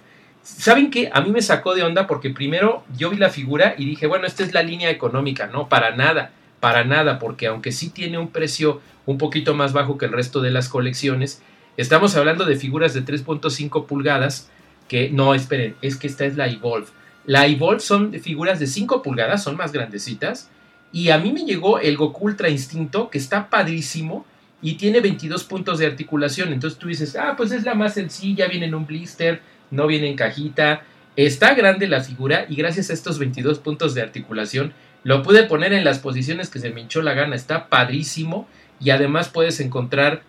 ¿Saben 0.58 0.90
qué? 0.90 1.10
A 1.14 1.22
mí 1.22 1.32
me 1.32 1.42
sacó 1.42 1.76
de 1.76 1.84
onda 1.84 2.08
porque 2.08 2.32
primero 2.32 2.84
yo 2.98 3.10
vi 3.10 3.18
la 3.18 3.30
figura 3.30 3.76
y 3.78 3.86
dije, 3.86 4.08
bueno, 4.08 4.26
esta 4.26 4.44
es 4.44 4.54
la 4.54 4.64
línea 4.64 4.90
económica, 4.90 5.48
no, 5.48 5.70
para 5.70 5.96
nada, 5.96 6.32
para 6.60 6.84
nada, 6.84 7.20
porque 7.20 7.48
aunque 7.48 7.72
sí 7.72 7.90
tiene 7.90 8.18
un 8.18 8.30
precio 8.30 8.82
un 9.06 9.18
poquito 9.18 9.54
más 9.54 9.74
bajo 9.74 9.98
que 9.98 10.06
el 10.06 10.12
resto 10.12 10.42
de 10.42 10.52
las 10.52 10.68
colecciones, 10.68 11.42
estamos 11.78 12.16
hablando 12.16 12.46
de 12.46 12.56
figuras 12.56 12.94
de 12.94 13.06
3.5 13.06 13.86
pulgadas, 13.86 14.50
que 14.88 15.10
no, 15.12 15.34
esperen, 15.34 15.76
es 15.82 15.96
que 15.96 16.08
esta 16.08 16.26
es 16.26 16.36
la 16.36 16.48
Evolve. 16.48 16.88
La 17.26 17.46
Evolve 17.46 17.80
son 17.80 18.12
figuras 18.14 18.60
de 18.60 18.68
5 18.68 19.02
pulgadas, 19.02 19.44
son 19.44 19.56
más 19.56 19.72
grandecitas, 19.72 20.50
y 20.92 21.10
a 21.12 21.20
mí 21.20 21.32
me 21.32 21.46
llegó 21.46 21.80
el 21.80 21.96
Goku 21.96 22.26
Ultra 22.26 22.50
Instinto, 22.50 23.10
que 23.10 23.20
está 23.20 23.50
padrísimo, 23.50 24.26
y 24.62 24.74
tiene 24.74 25.00
22 25.00 25.46
puntos 25.46 25.80
de 25.80 25.86
articulación, 25.86 26.52
entonces 26.52 26.78
tú 26.78 26.88
dices, 26.88 27.16
ah, 27.16 27.36
pues 27.38 27.52
es 27.52 27.64
la 27.64 27.76
más 27.76 27.94
sencilla, 27.94 28.48
viene 28.48 28.66
en 28.66 28.76
un 28.76 28.86
blister, 28.86 29.42
no 29.72 29.88
viene 29.88 30.08
en 30.08 30.16
cajita. 30.16 30.84
Está 31.16 31.54
grande 31.54 31.88
la 31.88 32.02
figura 32.02 32.46
y 32.50 32.56
gracias 32.56 32.90
a 32.90 32.94
estos 32.94 33.20
22 33.20 33.60
puntos 33.60 33.94
de 33.94 34.02
articulación 34.02 34.74
lo 35.04 35.24
pude 35.24 35.44
poner 35.44 35.74
en 35.74 35.84
las 35.84 36.00
posiciones 36.00 36.50
que 36.50 36.60
se 36.60 36.72
me 36.72 36.82
hinchó 36.82 37.02
la 37.02 37.14
gana. 37.14 37.36
Está 37.36 37.70
padrísimo 37.70 38.48
y 38.80 38.90
además 38.90 39.30
puedes 39.30 39.60
encontrar 39.60 40.24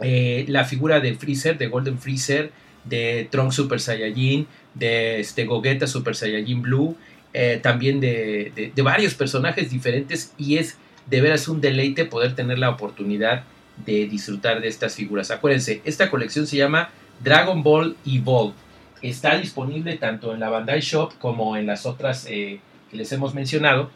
eh, 0.00 0.44
la 0.48 0.64
figura 0.64 1.00
de 1.00 1.14
Freezer, 1.14 1.58
de 1.58 1.68
Golden 1.68 1.98
Freezer, 1.98 2.50
de 2.84 3.28
Trunks 3.30 3.54
Super 3.54 3.80
Saiyajin, 3.80 4.46
de 4.74 5.20
este, 5.20 5.44
Gogeta 5.44 5.86
Super 5.86 6.16
Saiyajin 6.16 6.62
Blue, 6.62 6.96
eh, 7.32 7.60
también 7.62 8.00
de, 8.00 8.72
de 8.74 8.82
varios 8.82 9.14
personajes 9.14 9.70
diferentes 9.70 10.32
y 10.38 10.58
es 10.58 10.76
de 11.06 11.20
veras 11.20 11.48
un 11.48 11.60
deleite 11.60 12.04
poder 12.04 12.34
tener 12.34 12.58
la 12.58 12.70
oportunidad 12.70 13.44
de 13.84 14.06
disfrutar 14.06 14.60
de 14.60 14.68
estas 14.68 14.94
figuras. 14.94 15.30
Acuérdense, 15.30 15.82
esta 15.84 16.10
colección 16.10 16.46
se 16.46 16.56
llama 16.56 16.90
Dragon 17.24 17.62
Ball 17.62 17.96
Evolve. 18.06 18.52
Está 19.00 19.36
disponible 19.38 19.96
tanto 19.96 20.34
en 20.34 20.40
la 20.40 20.50
Bandai 20.50 20.80
Shop 20.80 21.14
como 21.18 21.56
en 21.56 21.66
las 21.66 21.86
otras 21.86 22.26
eh, 22.28 22.60
que 22.90 22.96
les 22.96 23.10
hemos 23.12 23.34
mencionado. 23.34 23.90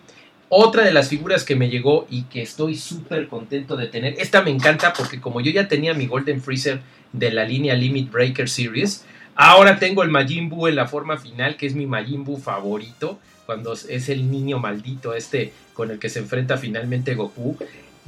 Otra 0.48 0.82
de 0.82 0.92
las 0.92 1.10
figuras 1.10 1.44
que 1.44 1.54
me 1.54 1.68
llegó 1.68 2.06
y 2.08 2.22
que 2.22 2.40
estoy 2.40 2.74
súper 2.74 3.28
contento 3.28 3.76
de 3.76 3.86
tener, 3.86 4.14
esta 4.18 4.40
me 4.40 4.50
encanta 4.50 4.94
porque 4.94 5.20
como 5.20 5.42
yo 5.42 5.50
ya 5.50 5.68
tenía 5.68 5.92
mi 5.92 6.06
Golden 6.06 6.40
Freezer 6.40 6.80
de 7.12 7.30
la 7.30 7.44
línea 7.44 7.74
Limit 7.74 8.10
Breaker 8.10 8.48
Series, 8.48 9.04
ahora 9.34 9.78
tengo 9.78 10.02
el 10.02 10.10
Majin 10.10 10.48
Buu 10.48 10.68
en 10.68 10.76
la 10.76 10.86
forma 10.86 11.18
final, 11.18 11.58
que 11.58 11.66
es 11.66 11.74
mi 11.74 11.84
Majin 11.84 12.24
Buu 12.24 12.38
favorito, 12.38 13.18
cuando 13.44 13.74
es 13.74 14.08
el 14.08 14.30
niño 14.30 14.58
maldito 14.58 15.12
este 15.12 15.52
con 15.74 15.90
el 15.90 15.98
que 15.98 16.08
se 16.08 16.20
enfrenta 16.20 16.56
finalmente 16.56 17.14
Goku. 17.14 17.58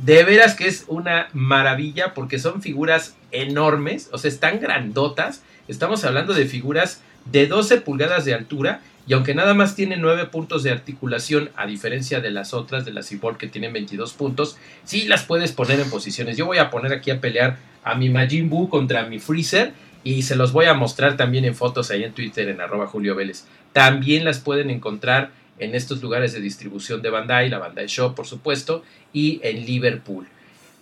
De 0.04 0.24
veras 0.24 0.54
que 0.54 0.66
es 0.66 0.86
una 0.88 1.28
maravilla 1.34 2.14
porque 2.14 2.38
son 2.38 2.62
figuras 2.62 3.16
enormes, 3.32 4.08
o 4.12 4.18
sea, 4.18 4.30
están 4.30 4.58
grandotas. 4.58 5.42
Estamos 5.68 6.04
hablando 6.04 6.32
de 6.32 6.46
figuras 6.46 7.02
de 7.26 7.46
12 7.46 7.82
pulgadas 7.82 8.24
de 8.24 8.32
altura 8.32 8.80
y 9.06 9.12
aunque 9.12 9.34
nada 9.34 9.52
más 9.52 9.74
tiene 9.74 9.98
9 9.98 10.26
puntos 10.26 10.62
de 10.62 10.70
articulación, 10.70 11.50
a 11.54 11.66
diferencia 11.66 12.20
de 12.20 12.30
las 12.30 12.54
otras, 12.54 12.86
de 12.86 12.92
las 12.92 13.12
Evolve 13.12 13.36
que 13.36 13.46
tienen 13.46 13.74
22 13.74 14.14
puntos, 14.14 14.56
sí 14.84 15.04
las 15.04 15.24
puedes 15.24 15.52
poner 15.52 15.78
en 15.80 15.90
posiciones. 15.90 16.38
Yo 16.38 16.46
voy 16.46 16.58
a 16.58 16.70
poner 16.70 16.94
aquí 16.94 17.10
a 17.10 17.20
pelear 17.20 17.58
a 17.84 17.94
mi 17.94 18.08
Majin 18.08 18.48
Buu 18.48 18.70
contra 18.70 19.04
mi 19.04 19.18
Freezer 19.18 19.74
y 20.02 20.22
se 20.22 20.34
los 20.34 20.52
voy 20.52 20.64
a 20.64 20.72
mostrar 20.72 21.18
también 21.18 21.44
en 21.44 21.54
fotos 21.54 21.90
ahí 21.90 22.04
en 22.04 22.12
Twitter 22.12 22.48
en 22.48 22.62
arroba 22.62 22.86
Julio 22.86 23.14
Vélez. 23.14 23.44
También 23.74 24.24
las 24.24 24.38
pueden 24.38 24.70
encontrar 24.70 25.30
en 25.60 25.74
estos 25.74 26.02
lugares 26.02 26.32
de 26.32 26.40
distribución 26.40 27.00
de 27.02 27.10
Bandai, 27.10 27.48
la 27.48 27.58
Bandai 27.58 27.86
Shop 27.86 28.14
por 28.14 28.26
supuesto, 28.26 28.82
y 29.12 29.40
en 29.44 29.64
Liverpool. 29.64 30.26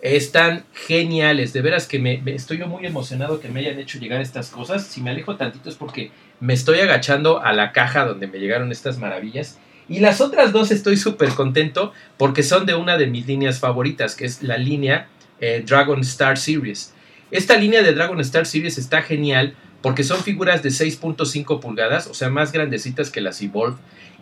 Están 0.01 0.63
geniales, 0.73 1.51
de 1.51 1.61
veras 1.61 1.85
que 1.85 1.99
me, 1.99 2.21
estoy 2.27 2.57
yo 2.57 2.67
muy 2.67 2.85
emocionado 2.85 3.41
que 3.41 3.49
me 3.49 3.59
hayan 3.59 3.79
hecho 3.79 3.99
llegar 3.99 4.21
estas 4.21 4.49
cosas. 4.49 4.87
Si 4.87 5.01
me 5.01 5.09
alejo 5.09 5.35
tantito 5.35 5.69
es 5.69 5.75
porque 5.75 6.11
me 6.39 6.53
estoy 6.53 6.79
agachando 6.79 7.43
a 7.43 7.51
la 7.51 7.73
caja 7.73 8.05
donde 8.05 8.27
me 8.27 8.39
llegaron 8.39 8.71
estas 8.71 8.97
maravillas. 8.97 9.59
Y 9.89 9.99
las 9.99 10.21
otras 10.21 10.53
dos 10.53 10.71
estoy 10.71 10.95
súper 10.95 11.29
contento 11.29 11.91
porque 12.17 12.43
son 12.43 12.65
de 12.65 12.75
una 12.75 12.97
de 12.97 13.07
mis 13.07 13.27
líneas 13.27 13.59
favoritas, 13.59 14.15
que 14.15 14.25
es 14.25 14.41
la 14.41 14.57
línea 14.57 15.09
eh, 15.41 15.63
Dragon 15.67 15.99
Star 16.01 16.37
Series. 16.37 16.93
Esta 17.31 17.57
línea 17.57 17.83
de 17.83 17.93
Dragon 17.93 18.19
Star 18.21 18.45
Series 18.45 18.77
está 18.77 19.01
genial 19.01 19.55
porque 19.81 20.03
son 20.03 20.23
figuras 20.23 20.63
de 20.63 20.69
6.5 20.69 21.59
pulgadas, 21.59 22.07
o 22.07 22.13
sea, 22.13 22.29
más 22.29 22.51
grandecitas 22.51 23.11
que 23.11 23.21
las 23.21 23.41
Evolve. 23.41 23.77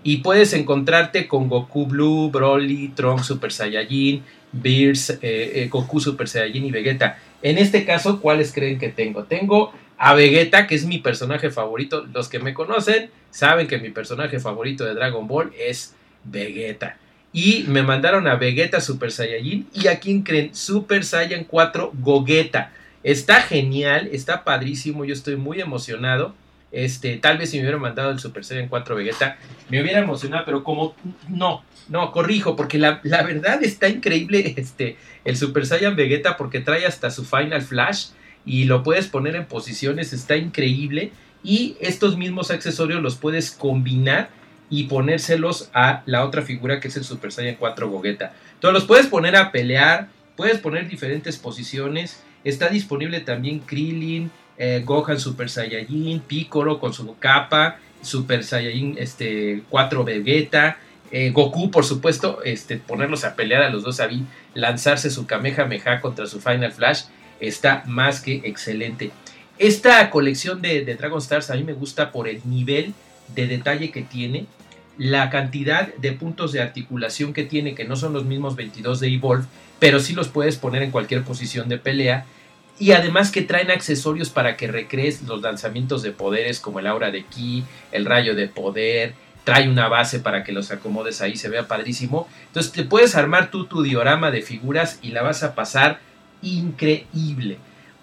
Y 0.08 0.20
puedes 0.20 0.54
encontrarte 0.54 1.28
con 1.28 1.50
Goku 1.50 1.86
Blue, 1.86 2.30
Broly, 2.30 2.94
Trunks 2.96 3.26
Super 3.26 3.52
Saiyajin, 3.52 4.24
Beers, 4.54 5.10
eh, 5.10 5.18
eh, 5.22 5.68
Goku 5.70 6.00
Super 6.00 6.30
Saiyajin 6.30 6.64
y 6.64 6.72
Vegeta. 6.72 7.20
En 7.42 7.58
este 7.58 7.84
caso, 7.84 8.22
¿cuáles 8.22 8.54
creen 8.54 8.80
que 8.80 8.88
tengo? 8.88 9.26
Tengo 9.26 9.74
a 9.98 10.14
Vegeta, 10.14 10.66
que 10.66 10.76
es 10.76 10.86
mi 10.86 11.00
personaje 11.00 11.50
favorito. 11.50 12.08
Los 12.14 12.30
que 12.30 12.40
me 12.40 12.54
conocen 12.54 13.10
saben 13.32 13.68
que 13.68 13.80
mi 13.80 13.90
personaje 13.90 14.40
favorito 14.40 14.86
de 14.86 14.94
Dragon 14.94 15.28
Ball 15.28 15.52
es 15.60 15.94
Vegeta. 16.24 16.96
Y 17.34 17.66
me 17.68 17.84
mandaron 17.84 18.28
a 18.28 18.36
Vegeta 18.36 18.80
Super 18.80 19.12
Saiyajin. 19.12 19.68
¿Y 19.74 19.88
a 19.88 20.00
quién 20.00 20.22
creen? 20.22 20.56
Super 20.56 21.04
Saiyan 21.04 21.44
4 21.44 21.92
Gogeta. 22.00 22.72
Está 23.04 23.42
genial, 23.42 24.08
está 24.14 24.46
padrísimo. 24.46 25.04
Yo 25.04 25.12
estoy 25.12 25.36
muy 25.36 25.60
emocionado. 25.60 26.34
Este, 26.72 27.18
tal 27.18 27.38
vez 27.38 27.50
si 27.50 27.58
me 27.58 27.64
hubiera 27.64 27.78
mandado 27.78 28.12
el 28.12 28.20
Super 28.20 28.44
Saiyan 28.44 28.68
4 28.68 28.96
Vegeta, 28.96 29.38
me 29.70 29.82
hubiera 29.82 30.00
emocionado, 30.00 30.44
pero 30.46 30.64
como 30.64 30.96
no, 31.30 31.64
no, 31.88 32.12
corrijo, 32.12 32.56
porque 32.56 32.78
la, 32.78 33.00
verdad 33.04 33.64
está 33.64 33.88
increíble 33.88 34.54
este, 34.58 34.98
el 35.24 35.38
Super 35.38 35.66
Saiyan 35.66 35.96
Vegeta 35.96 36.36
porque 36.36 36.60
trae 36.60 36.86
hasta 36.86 37.10
su 37.10 37.24
Final 37.24 37.62
Flash 37.62 38.08
y 38.46 38.66
lo 38.66 38.84
puedes 38.84 39.08
poner 39.08 39.36
en 39.36 39.46
posiciones, 39.46 40.14
está 40.14 40.36
increíble. 40.38 41.12
Y 41.44 41.78
estos 41.80 42.18
mismos 42.18 42.52
accesorios 42.52 43.02
los 43.02 43.16
puedes 43.16 43.52
combinar 43.52 44.30
y 44.70 44.86
ponérselos 44.86 45.70
a 45.74 46.04
la 46.06 46.26
otra 46.26 46.42
figura 46.42 46.80
que 46.80 46.90
es 46.90 46.98
el 46.98 47.04
Super 47.04 47.32
Saiyan 47.32 47.56
4 47.56 47.90
Gogeta. 47.90 48.34
Entonces 48.56 48.74
los 48.74 48.86
puedes 48.86 49.08
poner 49.08 49.36
a 49.36 49.52
pelear, 49.52 50.10
puedes 50.36 50.60
poner 50.60 50.90
diferentes 50.90 51.38
posiciones. 51.38 52.22
Está 52.44 52.70
disponible 52.70 53.22
también 53.22 53.60
Krillin, 53.60 54.32
eh, 54.58 54.82
Gohan 54.86 55.20
Super 55.20 55.50
Saiyajin, 55.50 56.20
Piccolo 56.22 56.80
con 56.80 56.94
su 56.94 57.18
capa, 57.18 57.80
Super 58.02 58.44
Saiyajin 58.44 58.96
este, 58.98 59.64
4 59.70 60.04
Vegeta, 60.04 60.78
eh, 61.12 61.32
Goku, 61.32 61.72
por 61.72 61.86
supuesto, 61.86 62.42
este, 62.44 62.78
ponerlos 62.78 63.24
a 63.24 63.36
pelear 63.36 63.62
a 63.64 63.70
los 63.70 63.84
dos 63.84 64.00
ahí, 64.00 64.26
lanzarse 64.54 65.10
su 65.10 65.26
Kamehameha 65.26 66.02
contra 66.02 66.26
su 66.26 66.42
Final 66.42 66.74
Flash, 66.74 67.04
está 67.40 67.84
más 67.86 68.22
que 68.22 68.42
excelente. 68.44 69.12
Esta 69.58 70.10
colección 70.10 70.62
de, 70.62 70.84
de, 70.84 70.96
Dragon 70.96 71.20
Stars 71.20 71.50
a 71.50 71.56
mí 71.56 71.64
me 71.64 71.74
gusta 71.74 72.12
por 72.12 72.28
el 72.28 72.42
nivel 72.46 72.94
de 73.36 73.48
detalle 73.48 73.92
que 73.92 74.02
tiene, 74.02 74.46
la 74.98 75.30
cantidad 75.30 75.94
de 75.96 76.12
puntos 76.12 76.52
de 76.52 76.62
articulación 76.62 77.34
que 77.34 77.44
tiene, 77.44 77.76
que 77.76 77.86
no 77.86 77.96
son 77.96 78.14
los 78.14 78.26
mismos 78.26 78.56
22 78.56 79.00
de 79.00 79.08
Evolve, 79.10 79.46
pero 79.80 80.00
sí 80.00 80.14
los 80.14 80.28
puedes 80.28 80.58
poner 80.58 80.82
en 80.82 80.92
cualquier 80.92 81.24
posición 81.24 81.70
de 81.70 81.78
pelea 81.78 82.26
y 82.80 82.92
además 82.92 83.32
que 83.32 83.42
traen 83.42 83.72
accesorios 83.72 84.30
para 84.30 84.56
que 84.56 84.68
recrees 84.68 85.24
los 85.24 85.42
lanzamientos 85.42 86.04
de 86.04 86.12
poderes 86.12 86.60
como 86.60 86.80
el 86.80 86.88
aura 86.88 87.12
de 87.12 87.26
ki, 87.26 87.64
el 87.92 88.06
rayo 88.06 88.36
de 88.36 88.48
poder, 88.48 89.14
trae 89.44 89.70
una 89.70 89.88
base 89.88 90.20
para 90.20 90.44
que 90.44 90.52
los 90.52 90.72
acomodes 90.72 91.22
ahí, 91.22 91.38
se 91.38 91.50
vea 91.50 91.68
padrísimo. 91.68 92.28
Entonces 92.48 92.72
te 92.72 92.84
puedes 92.84 93.16
armar 93.16 93.50
tú 93.50 93.66
tu 93.66 93.82
diorama 93.82 94.30
de 94.30 94.42
figuras 94.42 95.00
y 95.02 95.10
la 95.10 95.24
vas 95.24 95.42
a 95.44 95.56
pasar 95.56 96.00
increíble. 96.42 97.58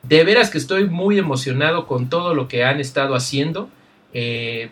De 0.03 0.23
veras 0.23 0.49
que 0.49 0.57
estoy 0.57 0.85
muy 0.85 1.19
emocionado 1.19 1.85
con 1.85 2.09
todo 2.09 2.33
lo 2.33 2.47
que 2.47 2.63
han 2.63 2.79
estado 2.79 3.15
haciendo. 3.15 3.69
Eh, 4.13 4.71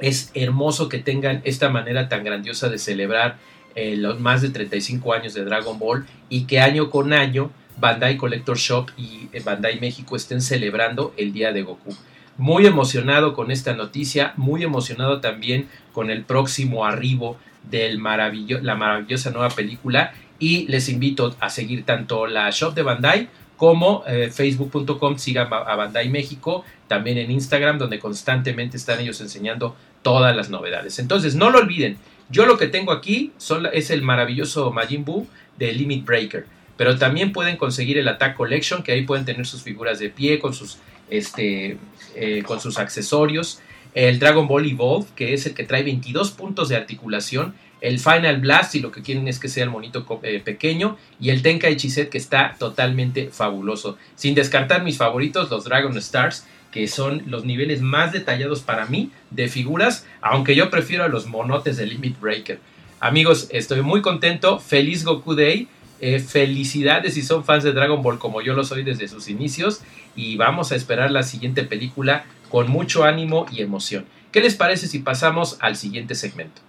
es 0.00 0.30
hermoso 0.34 0.88
que 0.88 0.98
tengan 0.98 1.42
esta 1.44 1.68
manera 1.68 2.08
tan 2.08 2.24
grandiosa 2.24 2.68
de 2.68 2.78
celebrar 2.78 3.36
eh, 3.74 3.96
los 3.96 4.20
más 4.20 4.42
de 4.42 4.48
35 4.48 5.12
años 5.12 5.34
de 5.34 5.44
Dragon 5.44 5.78
Ball 5.78 6.06
y 6.28 6.44
que 6.44 6.60
año 6.60 6.90
con 6.90 7.12
año 7.12 7.50
Bandai 7.78 8.16
Collector 8.16 8.56
Shop 8.56 8.90
y 8.96 9.28
eh, 9.32 9.40
Bandai 9.44 9.78
México 9.80 10.16
estén 10.16 10.40
celebrando 10.40 11.14
el 11.16 11.32
Día 11.32 11.52
de 11.52 11.62
Goku. 11.62 11.94
Muy 12.36 12.66
emocionado 12.66 13.34
con 13.34 13.50
esta 13.50 13.74
noticia, 13.74 14.32
muy 14.36 14.62
emocionado 14.62 15.20
también 15.20 15.68
con 15.92 16.10
el 16.10 16.24
próximo 16.24 16.84
arribo 16.84 17.36
de 17.68 17.92
la 17.92 18.74
maravillosa 18.76 19.30
nueva 19.30 19.50
película 19.50 20.14
y 20.38 20.66
les 20.68 20.88
invito 20.88 21.34
a 21.40 21.50
seguir 21.50 21.84
tanto 21.84 22.26
la 22.26 22.50
shop 22.50 22.74
de 22.74 22.82
Bandai 22.82 23.28
como 23.56 24.04
eh, 24.06 24.30
facebook.com, 24.32 25.18
sigan 25.18 25.52
a 25.52 25.74
Bandai 25.74 26.08
México, 26.08 26.64
también 26.86 27.18
en 27.18 27.30
Instagram, 27.30 27.78
donde 27.78 27.98
constantemente 27.98 28.76
están 28.76 29.00
ellos 29.00 29.20
enseñando 29.20 29.74
todas 30.02 30.34
las 30.36 30.48
novedades. 30.48 31.00
Entonces, 31.00 31.34
no 31.34 31.50
lo 31.50 31.58
olviden, 31.58 31.98
yo 32.30 32.46
lo 32.46 32.58
que 32.58 32.66
tengo 32.66 32.92
aquí 32.92 33.32
es 33.72 33.90
el 33.90 34.02
maravilloso 34.02 34.70
Majin 34.70 35.04
Buu 35.04 35.26
de 35.56 35.72
Limit 35.72 36.04
Breaker, 36.04 36.46
pero 36.76 36.96
también 36.98 37.32
pueden 37.32 37.56
conseguir 37.56 37.98
el 37.98 38.06
Attack 38.06 38.36
Collection, 38.36 38.82
que 38.82 38.92
ahí 38.92 39.02
pueden 39.02 39.24
tener 39.24 39.46
sus 39.46 39.62
figuras 39.62 39.98
de 39.98 40.10
pie 40.10 40.38
con 40.38 40.52
sus, 40.52 40.78
este, 41.10 41.78
eh, 42.14 42.42
con 42.46 42.60
sus 42.60 42.78
accesorios, 42.78 43.60
el 43.94 44.18
Dragon 44.18 44.46
Ball 44.46 44.66
Evolve, 44.66 45.08
que 45.16 45.32
es 45.32 45.46
el 45.46 45.54
que 45.54 45.64
trae 45.64 45.82
22 45.82 46.30
puntos 46.32 46.68
de 46.68 46.76
articulación, 46.76 47.54
el 47.80 47.98
Final 47.98 48.40
Blast, 48.40 48.74
y 48.74 48.80
lo 48.80 48.90
que 48.90 49.02
quieren 49.02 49.28
es 49.28 49.38
que 49.38 49.48
sea 49.48 49.64
el 49.64 49.70
monito 49.70 50.04
eh, 50.22 50.40
pequeño, 50.44 50.96
y 51.20 51.30
el 51.30 51.42
Tenkaichi 51.42 51.90
Set, 51.90 52.08
que 52.10 52.18
está 52.18 52.56
totalmente 52.58 53.30
fabuloso. 53.30 53.96
Sin 54.14 54.34
descartar 54.34 54.82
mis 54.82 54.96
favoritos, 54.96 55.50
los 55.50 55.64
Dragon 55.64 55.96
Stars, 55.98 56.46
que 56.70 56.86
son 56.86 57.22
los 57.26 57.44
niveles 57.44 57.80
más 57.80 58.12
detallados 58.12 58.60
para 58.60 58.86
mí 58.86 59.10
de 59.30 59.48
figuras, 59.48 60.06
aunque 60.20 60.54
yo 60.54 60.70
prefiero 60.70 61.04
a 61.04 61.08
los 61.08 61.26
monotes 61.26 61.76
de 61.76 61.86
Limit 61.86 62.20
Breaker. 62.20 62.60
Amigos, 63.00 63.48
estoy 63.50 63.80
muy 63.82 64.02
contento, 64.02 64.58
feliz 64.58 65.04
Goku 65.04 65.34
Day, 65.34 65.68
eh, 66.00 66.20
felicidades 66.20 67.14
si 67.14 67.22
son 67.22 67.44
fans 67.44 67.64
de 67.64 67.72
Dragon 67.72 68.02
Ball 68.02 68.18
como 68.18 68.42
yo 68.42 68.54
lo 68.54 68.64
soy 68.64 68.82
desde 68.82 69.08
sus 69.08 69.28
inicios, 69.28 69.80
y 70.14 70.36
vamos 70.36 70.72
a 70.72 70.76
esperar 70.76 71.10
la 71.10 71.22
siguiente 71.22 71.62
película 71.62 72.24
con 72.48 72.68
mucho 72.68 73.04
ánimo 73.04 73.46
y 73.50 73.62
emoción. 73.62 74.04
¿Qué 74.32 74.40
les 74.40 74.54
parece 74.54 74.88
si 74.88 74.98
pasamos 74.98 75.56
al 75.60 75.76
siguiente 75.76 76.14
segmento? 76.14 76.67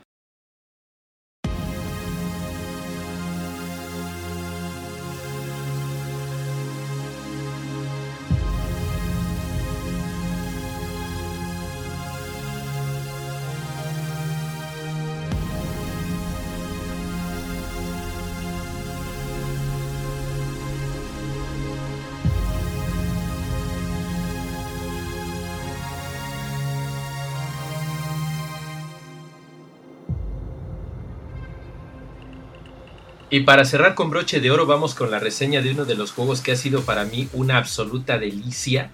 Y 33.31 33.41
para 33.41 33.63
cerrar 33.63 33.93
con 33.93 34.09
broche 34.09 34.39
de 34.39 34.49
oro, 34.49 34.65
vamos 34.65 34.95
con 34.95 35.11
la 35.11 35.19
reseña 35.19 35.61
de 35.61 35.71
uno 35.71 35.85
de 35.85 35.93
los 35.93 36.11
juegos 36.11 36.41
que 36.41 36.51
ha 36.51 36.55
sido 36.55 36.81
para 36.81 37.05
mí 37.05 37.29
una 37.33 37.57
absoluta 37.57 38.17
delicia. 38.17 38.89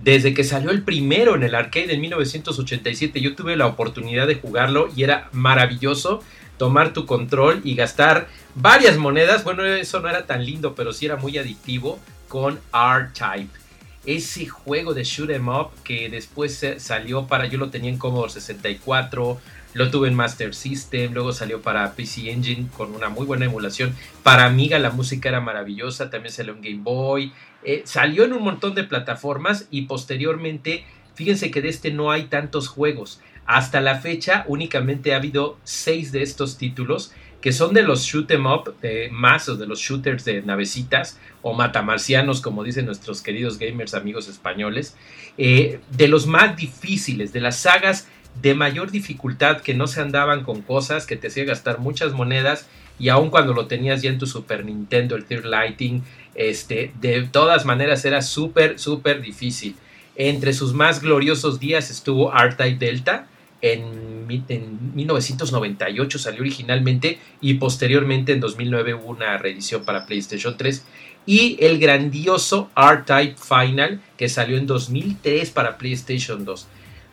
Desde 0.00 0.34
que 0.34 0.44
salió 0.44 0.70
el 0.70 0.82
primero 0.82 1.34
en 1.34 1.42
el 1.42 1.54
arcade 1.54 1.94
en 1.94 2.00
1987, 2.02 3.22
yo 3.22 3.34
tuve 3.34 3.56
la 3.56 3.66
oportunidad 3.66 4.26
de 4.26 4.34
jugarlo 4.34 4.90
y 4.94 5.02
era 5.02 5.30
maravilloso 5.32 6.22
tomar 6.58 6.92
tu 6.92 7.06
control 7.06 7.62
y 7.64 7.74
gastar 7.74 8.28
varias 8.54 8.98
monedas. 8.98 9.44
Bueno, 9.44 9.64
eso 9.64 10.00
no 10.00 10.10
era 10.10 10.26
tan 10.26 10.44
lindo, 10.44 10.74
pero 10.74 10.92
sí 10.92 11.06
era 11.06 11.16
muy 11.16 11.38
adictivo 11.38 11.98
con 12.28 12.60
R-Type. 12.74 13.58
Ese 14.04 14.46
juego 14.46 14.92
de 14.92 15.04
shoot 15.04 15.30
'em 15.30 15.48
up 15.48 15.70
que 15.84 16.10
después 16.10 16.66
salió 16.76 17.26
para, 17.26 17.46
yo 17.46 17.56
lo 17.56 17.70
tenía 17.70 17.90
en 17.90 17.98
Commodore 17.98 18.32
64, 18.32 19.40
lo 19.72 19.90
tuve 19.90 20.08
en 20.08 20.14
Master 20.14 20.54
System, 20.54 21.12
luego 21.12 21.32
salió 21.32 21.62
para 21.62 21.92
PC 21.94 22.30
Engine 22.30 22.68
con 22.76 22.94
una 22.94 23.08
muy 23.08 23.24
buena 23.26 23.46
emulación. 23.46 23.94
Para 24.22 24.46
Amiga 24.46 24.78
la 24.78 24.90
música 24.90 25.28
era 25.28 25.40
maravillosa, 25.40 26.10
también 26.10 26.32
salió 26.32 26.54
en 26.54 26.62
Game 26.62 26.82
Boy. 26.82 27.32
Eh, 27.62 27.82
salió 27.84 28.24
en 28.24 28.32
un 28.32 28.42
montón 28.42 28.74
de 28.74 28.84
plataformas 28.84 29.68
y 29.70 29.82
posteriormente, 29.82 30.84
fíjense 31.14 31.50
que 31.50 31.62
de 31.62 31.68
este 31.68 31.92
no 31.92 32.10
hay 32.10 32.24
tantos 32.24 32.68
juegos. 32.68 33.20
Hasta 33.46 33.80
la 33.80 34.00
fecha 34.00 34.44
únicamente 34.48 35.12
ha 35.12 35.16
habido 35.16 35.58
seis 35.64 36.12
de 36.12 36.22
estos 36.22 36.56
títulos 36.56 37.12
que 37.40 37.52
son 37.52 37.72
de 37.72 37.82
los 37.82 38.02
shoot 38.02 38.30
em 38.30 38.46
up 38.46 38.74
más 39.10 39.48
o 39.48 39.56
de 39.56 39.66
los 39.66 39.80
shooters 39.80 40.24
de 40.24 40.42
navecitas 40.42 41.18
o 41.42 41.54
matamarcianos 41.54 42.40
como 42.40 42.64
dicen 42.64 42.86
nuestros 42.86 43.22
queridos 43.22 43.58
gamers 43.58 43.94
amigos 43.94 44.28
españoles 44.28 44.94
eh, 45.38 45.80
de 45.90 46.08
los 46.08 46.26
más 46.26 46.54
difíciles 46.56 47.32
de 47.32 47.40
las 47.40 47.56
sagas 47.56 48.08
de 48.40 48.54
mayor 48.54 48.90
dificultad 48.90 49.60
que 49.60 49.74
no 49.74 49.86
se 49.86 50.00
andaban 50.00 50.44
con 50.44 50.62
cosas 50.62 51.06
que 51.06 51.16
te 51.16 51.28
hacía 51.28 51.44
gastar 51.44 51.78
muchas 51.78 52.12
monedas 52.12 52.68
y 52.98 53.08
aun 53.08 53.30
cuando 53.30 53.54
lo 53.54 53.66
tenías 53.66 54.02
ya 54.02 54.10
en 54.10 54.18
tu 54.18 54.26
Super 54.26 54.64
Nintendo, 54.64 55.16
el 55.16 55.24
Third 55.24 55.46
Lighting, 55.46 56.02
este, 56.34 56.92
de 57.00 57.22
todas 57.22 57.64
maneras 57.64 58.04
era 58.04 58.20
súper, 58.22 58.78
súper 58.78 59.22
difícil. 59.22 59.74
Entre 60.16 60.52
sus 60.52 60.74
más 60.74 61.00
gloriosos 61.00 61.58
días 61.58 61.90
estuvo 61.90 62.32
R-Type 62.32 62.84
Delta, 62.84 63.26
en, 63.62 64.26
en, 64.48 64.94
1998 64.94 66.18
salió 66.18 66.40
originalmente 66.40 67.18
y 67.40 67.54
posteriormente 67.54 68.32
en 68.32 68.40
2009 68.40 68.94
hubo 68.94 69.08
una 69.08 69.36
reedición 69.38 69.84
para 69.84 70.06
PlayStation 70.06 70.56
3 70.56 70.84
y 71.26 71.58
el 71.60 71.78
grandioso 71.78 72.70
R-Type 72.76 73.36
Final 73.36 74.00
que 74.16 74.28
salió 74.28 74.56
en 74.56 74.66
2003 74.66 75.50
para 75.50 75.76
PlayStation 75.78 76.44
2. 76.44 76.66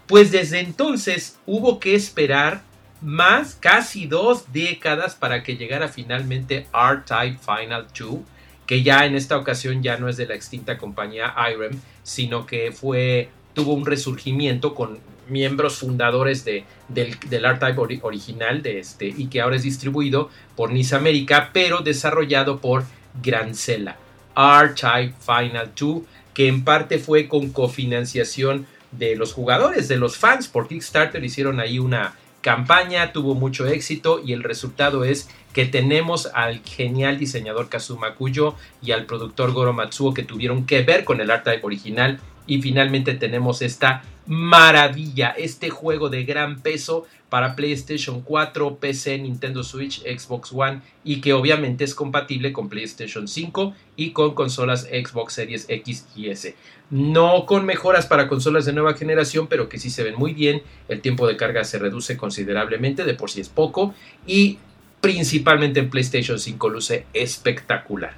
Pues 0.08 0.32
desde 0.32 0.62
entonces 0.62 1.38
hubo 1.46 1.80
que 1.80 1.94
esperar 1.94 2.64
más, 3.02 3.56
casi 3.56 4.08
dos 4.08 4.52
décadas 4.52 5.16
para 5.16 5.44
que 5.44 5.58
llegara 5.58 5.88
finalmente 5.88 6.68
R-Type 6.74 7.38
Final 7.38 7.88
2, 7.98 8.20
que 8.66 8.84
ya 8.84 9.06
en 9.06 9.16
esta 9.16 9.38
ocasión 9.38 9.84
ya 9.84 9.98
no 9.98 10.10
es 10.10 10.18
de 10.18 10.26
la 10.26 10.36
extinta 10.36 10.78
compañía 10.78 11.34
IREM, 11.52 11.80
sino 12.04 12.46
que 12.46 12.72
fue, 12.72 13.30
tuvo 13.54 13.74
un 13.74 13.86
resurgimiento 13.86 14.74
con 14.74 15.00
miembros 15.30 15.78
fundadores 15.80 16.46
de, 16.46 16.64
del, 16.88 17.18
del 17.30 17.46
R-Type 17.46 18.00
original 18.02 18.62
de 18.62 18.80
este, 18.80 19.08
y 19.08 19.28
que 19.28 19.42
ahora 19.42 19.58
es 19.58 19.64
distribuido 19.64 20.30
por 20.56 20.72
NIS 20.72 20.94
América, 20.94 21.50
pero 21.54 21.82
desarrollado 21.82 22.60
por 22.60 22.86
Grancela. 23.22 23.98
R-Type 24.36 25.14
Final 25.20 25.72
2, 25.78 26.02
que 26.34 26.48
en 26.48 26.64
parte 26.64 27.00
fue 27.00 27.28
con 27.28 27.50
cofinanciación 27.50 28.68
de 28.98 29.16
los 29.16 29.34
jugadores, 29.34 29.88
de 29.88 29.98
los 29.98 30.18
fans. 30.18 30.48
Por 30.48 30.68
Kickstarter 30.68 31.24
hicieron 31.24 31.60
ahí 31.60 31.80
una 31.80 32.16
campaña, 32.42 33.12
tuvo 33.12 33.36
mucho 33.36 33.68
éxito 33.68 34.22
y 34.24 34.34
el 34.34 34.44
resultado 34.44 35.04
es 35.04 35.30
que 35.54 35.66
tenemos 35.66 36.30
al 36.34 36.62
genial 36.64 37.18
diseñador 37.18 37.68
Kazuma 37.68 38.16
Kuyo 38.16 38.56
y 38.82 38.92
al 38.92 39.06
productor 39.06 39.52
Goro 39.52 39.74
Matsuo 39.74 40.14
que 40.14 40.24
tuvieron 40.24 40.66
que 40.66 40.84
ver 40.84 41.04
con 41.04 41.20
el 41.20 41.32
arte 41.32 41.60
original 41.64 42.20
y 42.48 42.62
finalmente 42.62 43.14
tenemos 43.14 43.62
esta 43.62 44.04
maravilla, 44.26 45.30
este 45.30 45.70
juego 45.70 46.10
de 46.10 46.24
gran 46.24 46.60
peso 46.62 47.06
para 47.30 47.56
PlayStation 47.56 48.22
4, 48.22 48.78
PC, 48.78 49.18
Nintendo 49.20 49.64
Switch, 49.64 50.02
Xbox 50.02 50.52
One 50.54 50.82
y 51.04 51.22
que 51.22 51.34
obviamente 51.34 51.84
es 51.84 51.94
compatible 51.94 52.54
con 52.54 52.70
PlayStation 52.70 53.28
5 53.28 53.74
y 53.96 54.12
con 54.12 54.34
consolas 54.34 54.84
Xbox 54.84 55.34
Series 55.34 55.66
X 55.68 56.08
y 56.16 56.30
S. 56.30 56.56
No 56.90 57.46
con 57.46 57.66
mejoras 57.66 58.06
para 58.06 58.30
consolas 58.30 58.66
de 58.66 58.74
nueva 58.74 58.94
generación, 58.94 59.48
pero 59.48 59.68
que 59.68 59.78
sí 59.78 59.90
se 59.90 60.04
ven 60.04 60.16
muy 60.16 60.34
bien. 60.34 60.62
El 60.88 61.02
tiempo 61.02 61.28
de 61.28 61.36
carga 61.36 61.64
se 61.66 61.80
reduce 61.80 62.16
considerablemente, 62.16 63.04
de 63.04 63.14
por 63.14 63.30
sí 63.30 63.42
es 63.42 63.50
poco. 63.50 63.94
Y 64.26 64.58
principalmente 65.02 65.82
en 65.82 65.90
PlayStation 65.90 66.40
5 66.40 66.70
luce 66.70 67.06
espectacular. 67.14 68.16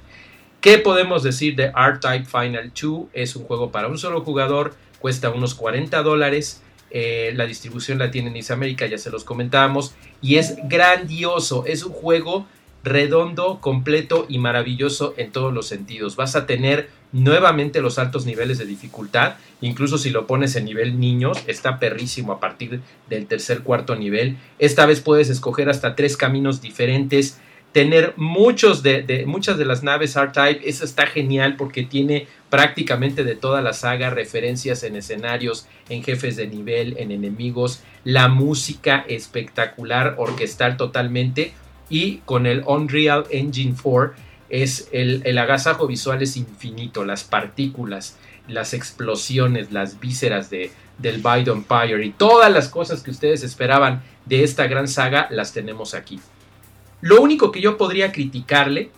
¿Qué 0.60 0.76
podemos 0.76 1.22
decir 1.22 1.56
de 1.56 1.72
R-Type 1.74 2.26
Final 2.26 2.70
2? 2.78 3.06
Es 3.14 3.34
un 3.34 3.44
juego 3.44 3.72
para 3.72 3.88
un 3.88 3.96
solo 3.96 4.20
jugador, 4.20 4.74
cuesta 4.98 5.30
unos 5.30 5.54
40 5.54 6.02
dólares. 6.02 6.62
Eh, 6.90 7.32
la 7.34 7.46
distribución 7.46 7.98
la 7.98 8.10
tiene 8.10 8.38
en 8.38 8.52
América, 8.52 8.84
ya 8.86 8.98
se 8.98 9.08
los 9.08 9.24
comentábamos. 9.24 9.94
Y 10.20 10.36
es 10.36 10.56
grandioso. 10.64 11.64
Es 11.66 11.82
un 11.82 11.92
juego 11.92 12.46
redondo, 12.84 13.58
completo 13.62 14.26
y 14.28 14.38
maravilloso 14.38 15.14
en 15.16 15.32
todos 15.32 15.52
los 15.54 15.66
sentidos. 15.66 16.16
Vas 16.16 16.36
a 16.36 16.44
tener 16.44 16.90
nuevamente 17.12 17.80
los 17.80 17.98
altos 17.98 18.26
niveles 18.26 18.58
de 18.58 18.66
dificultad, 18.66 19.36
incluso 19.62 19.96
si 19.96 20.10
lo 20.10 20.26
pones 20.26 20.56
en 20.56 20.66
nivel 20.66 21.00
niños, 21.00 21.38
está 21.46 21.78
perrísimo 21.78 22.32
a 22.32 22.40
partir 22.40 22.80
del 23.08 23.26
tercer, 23.26 23.62
cuarto 23.62 23.96
nivel. 23.96 24.36
Esta 24.58 24.84
vez 24.84 25.00
puedes 25.00 25.30
escoger 25.30 25.70
hasta 25.70 25.96
tres 25.96 26.16
caminos 26.18 26.60
diferentes, 26.60 27.40
tener 27.72 28.14
muchos 28.16 28.82
de, 28.82 29.24
muchas 29.26 29.56
de 29.56 29.64
las 29.64 29.82
naves 29.82 30.16
R-Type, 30.16 30.68
eso 30.68 30.84
está 30.84 31.06
genial 31.06 31.56
porque 31.56 31.84
tiene 31.84 32.26
prácticamente 32.48 33.22
de 33.22 33.36
toda 33.36 33.62
la 33.62 33.72
saga 33.72 34.10
referencias 34.10 34.82
en 34.82 34.96
escenarios, 34.96 35.66
en 35.88 36.02
jefes 36.02 36.36
de 36.36 36.48
nivel, 36.48 36.96
en 36.98 37.12
enemigos, 37.12 37.82
la 38.04 38.28
música 38.28 39.04
espectacular, 39.08 40.16
orquestal 40.18 40.76
totalmente 40.76 41.52
y 41.88 42.18
con 42.18 42.46
el 42.46 42.62
Unreal 42.66 43.26
Engine 43.30 43.74
4 43.80 44.14
es 44.48 44.88
el, 44.90 45.38
agasajo 45.38 45.86
visual 45.86 46.22
es 46.22 46.36
infinito, 46.36 47.04
las 47.04 47.22
partículas, 47.22 48.18
las 48.48 48.74
explosiones, 48.74 49.70
las 49.70 50.00
vísceras 50.00 50.50
de, 50.50 50.72
del 50.98 51.18
Bide 51.18 51.52
Empire 51.52 52.04
y 52.04 52.10
todas 52.10 52.50
las 52.52 52.68
cosas 52.68 53.02
que 53.04 53.12
ustedes 53.12 53.44
esperaban 53.44 54.02
de 54.26 54.42
esta 54.42 54.66
gran 54.66 54.88
saga 54.88 55.28
las 55.30 55.52
tenemos 55.52 55.94
aquí. 55.94 56.20
Lo 57.00 57.20
único 57.20 57.50
que 57.50 57.60
yo 57.60 57.76
podría 57.76 58.12
criticarle 58.12 58.90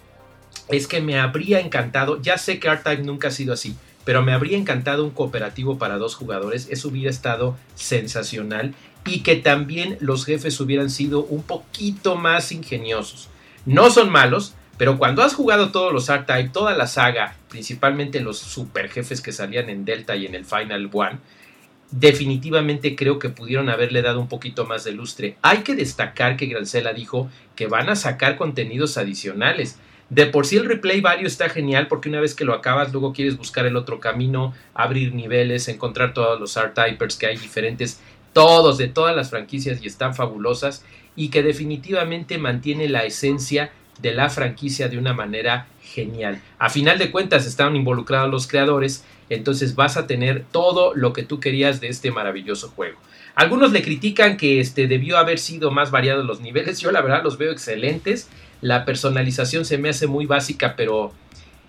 es 0.69 0.87
que 0.87 1.01
me 1.01 1.19
habría 1.19 1.61
encantado, 1.61 2.21
ya 2.21 2.38
sé 2.38 2.59
que 2.59 2.69
R-Type 2.69 3.03
nunca 3.03 3.29
ha 3.29 3.31
sido 3.31 3.53
así, 3.53 3.77
pero 4.05 4.23
me 4.23 4.33
habría 4.33 4.59
encantado 4.59 5.05
un 5.05 5.11
cooperativo 5.11 5.79
para 5.79 5.99
dos 5.99 6.15
jugadores, 6.15 6.69
eso 6.71 6.88
hubiera 6.88 7.11
estado 7.11 7.57
sensacional 7.75 8.75
y 9.05 9.21
que 9.21 9.37
también 9.37 9.97
los 10.01 10.25
jefes 10.25 10.59
hubieran 10.61 10.91
sido 10.91 11.25
un 11.25 11.43
poquito 11.43 12.17
más 12.17 12.53
ingeniosos. 12.53 13.29
No 13.67 13.91
son 13.91 14.11
malos, 14.11 14.55
pero 14.79 14.99
cuando 14.99 15.23
has 15.23 15.35
jugado 15.35 15.71
todos 15.71 15.93
los 15.93 16.09
R-Type, 16.09 16.51
toda 16.51 16.77
la 16.77 16.87
saga, 16.87 17.37
principalmente 17.49 18.21
los 18.21 18.38
super 18.38 18.91
jefes 18.91 19.21
que 19.21 19.33
salían 19.33 19.71
en 19.71 19.85
Delta 19.85 20.17
y 20.17 20.27
en 20.27 20.35
el 20.35 20.45
Final 20.45 20.91
One, 20.93 21.19
definitivamente 21.92 22.96
creo 22.96 23.18
que 23.18 23.28
pudieron 23.28 23.68
haberle 23.68 24.02
dado 24.02 24.18
un 24.18 24.28
poquito 24.28 24.66
más 24.66 24.83
de 24.83 24.92
lustre. 24.92 25.37
Hay 25.42 25.59
que 25.59 25.76
destacar 25.76 26.37
que 26.37 26.46
Grancela 26.46 26.92
dijo 26.92 27.31
que 27.55 27.66
van 27.68 27.88
a 27.88 27.96
sacar 27.96 28.37
contenidos 28.37 28.96
adicionales. 28.96 29.78
De 30.11 30.26
por 30.26 30.46
sí 30.46 30.57
el 30.57 30.66
replay 30.66 31.00
value 31.00 31.26
está 31.26 31.48
genial 31.48 31.88
porque 31.88 32.09
una 32.09 32.20
vez 32.20 32.35
que 32.35 32.44
lo 32.44 32.55
acabas 32.55 32.92
luego 32.92 33.12
quieres 33.12 33.37
buscar 33.37 33.66
el 33.66 33.76
otro 33.76 34.00
camino, 34.00 34.52
abrir 34.74 35.14
niveles, 35.14 35.68
encontrar 35.68 36.12
todos 36.12 36.40
los 36.40 36.57
art 36.57 36.74
typers 36.74 37.16
que 37.16 37.26
hay 37.26 37.37
diferentes, 37.37 38.00
todos 38.33 38.78
de 38.78 38.88
todas 38.88 39.14
las 39.14 39.31
franquicias 39.31 39.83
y 39.83 39.87
están 39.87 40.14
fabulosas 40.14 40.85
y 41.14 41.28
que 41.28 41.42
definitivamente 41.42 42.38
mantiene 42.38 42.88
la 42.88 43.05
esencia 43.05 43.70
de 44.00 44.14
la 44.14 44.31
franquicia 44.31 44.88
de 44.88 44.98
una 44.98 45.12
manera 45.12 45.66
genial. 45.83 46.40
A 46.59 46.70
final 46.70 46.98
de 46.98 47.11
cuentas 47.11 47.46
están 47.46 47.76
involucrados 47.76 48.31
los 48.31 48.46
creadores, 48.46 49.05
entonces 49.28 49.74
vas 49.74 49.96
a 49.96 50.06
tener 50.06 50.44
todo 50.50 50.94
lo 50.94 51.12
que 51.12 51.22
tú 51.22 51.40
querías 51.40 51.80
de 51.80 51.88
este 51.88 52.11
maravilloso 52.11 52.68
juego. 52.70 52.98
Algunos 53.35 53.72
le 53.72 53.82
critican 53.82 54.37
que 54.37 54.61
este 54.61 54.87
debió 54.88 55.16
haber 55.18 55.38
sido 55.38 55.70
más 55.70 55.90
variados 55.90 56.24
los 56.26 56.40
niveles, 56.40 56.80
yo 56.80 56.92
la 56.92 57.00
verdad 57.00 57.24
los 57.24 57.38
veo 57.38 57.50
excelentes. 57.50 58.28
La 58.61 58.85
personalización 58.85 59.64
se 59.64 59.78
me 59.78 59.88
hace 59.88 60.06
muy 60.06 60.26
básica, 60.26 60.76
pero 60.76 61.12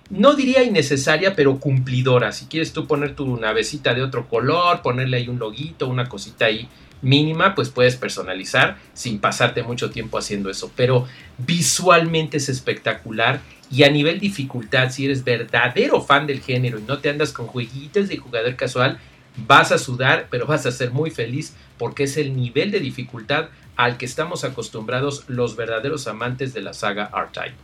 no 0.09 0.33
diría 0.35 0.63
innecesaria, 0.63 1.35
pero 1.35 1.59
cumplidora. 1.59 2.31
Si 2.31 2.45
quieres 2.45 2.73
tú 2.73 2.85
poner 2.85 3.15
tu 3.15 3.37
navecita 3.37 3.93
de 3.93 4.03
otro 4.03 4.27
color, 4.27 4.81
ponerle 4.81 5.17
ahí 5.17 5.27
un 5.29 5.39
loguito, 5.39 5.87
una 5.87 6.07
cosita 6.09 6.45
ahí 6.45 6.67
mínima, 7.01 7.55
pues 7.55 7.69
puedes 7.69 7.95
personalizar 7.95 8.77
sin 8.93 9.19
pasarte 9.19 9.63
mucho 9.63 9.89
tiempo 9.89 10.17
haciendo 10.17 10.49
eso. 10.49 10.71
Pero 10.75 11.07
visualmente 11.37 12.37
es 12.37 12.49
espectacular 12.49 13.41
y 13.73 13.83
a 13.83 13.89
nivel 13.89 14.19
dificultad, 14.19 14.91
si 14.91 15.05
eres 15.05 15.23
verdadero 15.23 15.99
fan 15.99 16.27
del 16.27 16.41
género 16.41 16.77
y 16.77 16.83
no 16.83 16.99
te 16.99 17.09
andas 17.09 17.31
con 17.31 17.47
jueguitos 17.47 18.07
de 18.07 18.17
jugador 18.17 18.55
casual, 18.55 18.99
vas 19.47 19.71
a 19.71 19.79
sudar, 19.79 20.27
pero 20.29 20.45
vas 20.45 20.67
a 20.67 20.71
ser 20.71 20.91
muy 20.91 21.09
feliz 21.09 21.55
porque 21.79 22.03
es 22.03 22.17
el 22.17 22.35
nivel 22.35 22.69
de 22.69 22.79
dificultad 22.79 23.49
al 23.75 23.97
que 23.97 24.05
estamos 24.05 24.43
acostumbrados 24.43 25.23
los 25.27 25.55
verdaderos 25.55 26.05
amantes 26.05 26.53
de 26.53 26.61
la 26.61 26.75
saga 26.75 27.09
R-Type. 27.11 27.55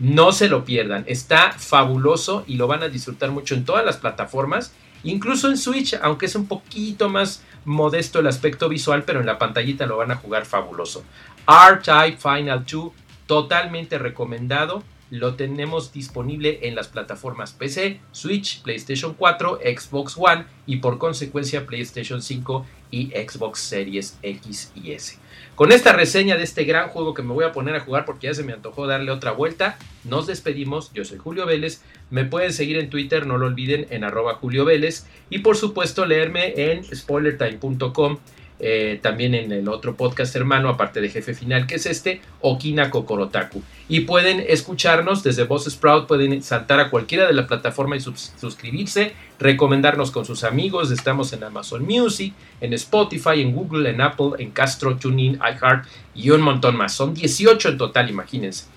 No 0.00 0.32
se 0.32 0.48
lo 0.48 0.64
pierdan, 0.64 1.04
está 1.06 1.52
fabuloso 1.52 2.42
y 2.48 2.56
lo 2.56 2.66
van 2.66 2.82
a 2.82 2.88
disfrutar 2.88 3.30
mucho 3.30 3.54
en 3.54 3.64
todas 3.64 3.84
las 3.84 3.98
plataformas, 3.98 4.72
incluso 5.04 5.48
en 5.48 5.56
Switch, 5.56 5.94
aunque 6.02 6.26
es 6.26 6.34
un 6.34 6.48
poquito 6.48 7.08
más 7.08 7.44
modesto 7.64 8.18
el 8.18 8.26
aspecto 8.26 8.68
visual, 8.68 9.04
pero 9.04 9.20
en 9.20 9.26
la 9.26 9.38
pantallita 9.38 9.86
lo 9.86 9.98
van 9.98 10.10
a 10.10 10.16
jugar 10.16 10.44
fabuloso. 10.44 11.04
R-Type 11.46 12.16
Final 12.16 12.64
2, 12.66 12.90
totalmente 13.28 13.98
recomendado 13.98 14.82
lo 15.12 15.34
tenemos 15.34 15.92
disponible 15.92 16.60
en 16.62 16.74
las 16.74 16.88
plataformas 16.88 17.52
PC, 17.52 18.00
Switch, 18.12 18.62
PlayStation 18.62 19.12
4, 19.12 19.60
Xbox 19.62 20.16
One 20.16 20.46
y 20.66 20.76
por 20.76 20.96
consecuencia 20.96 21.66
PlayStation 21.66 22.22
5 22.22 22.64
y 22.90 23.08
Xbox 23.08 23.58
Series 23.58 24.16
X 24.22 24.72
y 24.74 24.92
S. 24.92 25.18
Con 25.54 25.70
esta 25.70 25.92
reseña 25.92 26.38
de 26.38 26.44
este 26.44 26.64
gran 26.64 26.88
juego 26.88 27.12
que 27.12 27.22
me 27.22 27.34
voy 27.34 27.44
a 27.44 27.52
poner 27.52 27.76
a 27.76 27.80
jugar 27.80 28.06
porque 28.06 28.28
ya 28.28 28.34
se 28.34 28.42
me 28.42 28.54
antojó 28.54 28.86
darle 28.86 29.10
otra 29.10 29.32
vuelta, 29.32 29.76
nos 30.04 30.26
despedimos. 30.26 30.90
Yo 30.94 31.04
soy 31.04 31.18
Julio 31.18 31.44
Vélez. 31.44 31.82
Me 32.08 32.24
pueden 32.24 32.54
seguir 32.54 32.78
en 32.78 32.88
Twitter, 32.88 33.26
no 33.26 33.36
lo 33.36 33.44
olviden, 33.44 33.86
en 33.90 34.04
arroba 34.04 34.36
Julio 34.36 34.64
Vélez. 34.64 35.06
Y 35.28 35.40
por 35.40 35.58
supuesto 35.58 36.06
leerme 36.06 36.54
en 36.56 36.84
spoilertime.com 36.84 38.16
eh, 38.58 39.00
también 39.02 39.34
en 39.34 39.50
el 39.50 39.68
otro 39.68 39.96
podcast 39.96 40.34
hermano, 40.36 40.68
aparte 40.68 41.00
de 41.00 41.08
Jefe 41.08 41.34
Final, 41.34 41.66
que 41.66 41.76
es 41.76 41.86
este, 41.86 42.20
Okina 42.40 42.90
Kokorotaku. 42.90 43.62
Y 43.88 44.00
pueden 44.00 44.44
escucharnos 44.46 45.22
desde 45.22 45.44
Voz 45.44 45.64
Sprout, 45.64 46.06
pueden 46.06 46.42
saltar 46.42 46.80
a 46.80 46.90
cualquiera 46.90 47.26
de 47.26 47.32
la 47.32 47.46
plataforma 47.46 47.96
y 47.96 48.00
suscribirse, 48.00 49.12
recomendarnos 49.38 50.10
con 50.10 50.24
sus 50.24 50.44
amigos. 50.44 50.90
Estamos 50.90 51.32
en 51.32 51.44
Amazon 51.44 51.84
Music, 51.84 52.32
en 52.60 52.72
Spotify, 52.74 53.40
en 53.40 53.52
Google, 53.52 53.90
en 53.90 54.00
Apple, 54.00 54.32
en 54.38 54.50
Castro, 54.52 54.96
TuneIn, 54.96 55.34
iHeart 55.34 55.86
y 56.14 56.30
un 56.30 56.40
montón 56.40 56.76
más. 56.76 56.94
Son 56.94 57.14
18 57.14 57.70
en 57.70 57.78
total, 57.78 58.10
imagínense. 58.10 58.71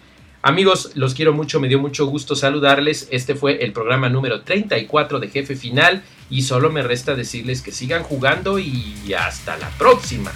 Amigos, 0.46 0.92
los 0.94 1.16
quiero 1.16 1.34
mucho, 1.34 1.60
me 1.60 1.68
dio 1.68 1.80
mucho 1.80 2.06
gusto 2.06 2.36
saludarles. 2.36 3.08
Este 3.10 3.34
fue 3.34 3.64
el 3.64 3.74
programa 3.74 4.10
número 4.10 4.42
34 4.42 5.20
de 5.20 5.30
Jefe 5.30 5.56
Final. 5.56 6.04
Y 6.30 6.44
solo 6.44 6.70
me 6.70 6.84
resta 6.84 7.16
decirles 7.16 7.64
que 7.64 7.72
sigan 7.72 8.04
jugando 8.04 8.60
y 8.60 9.12
hasta 9.18 9.58
la 9.58 9.72
próxima. 9.72 10.32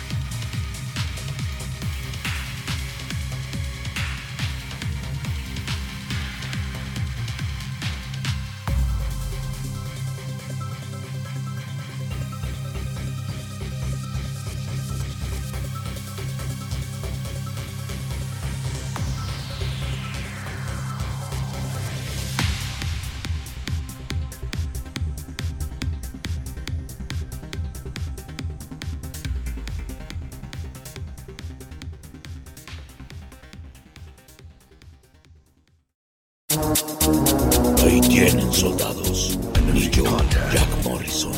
Soldados. 38.60 39.40
Y 39.74 39.90
yo, 39.90 40.04
Jack 40.52 40.84
Morrison, 40.84 41.32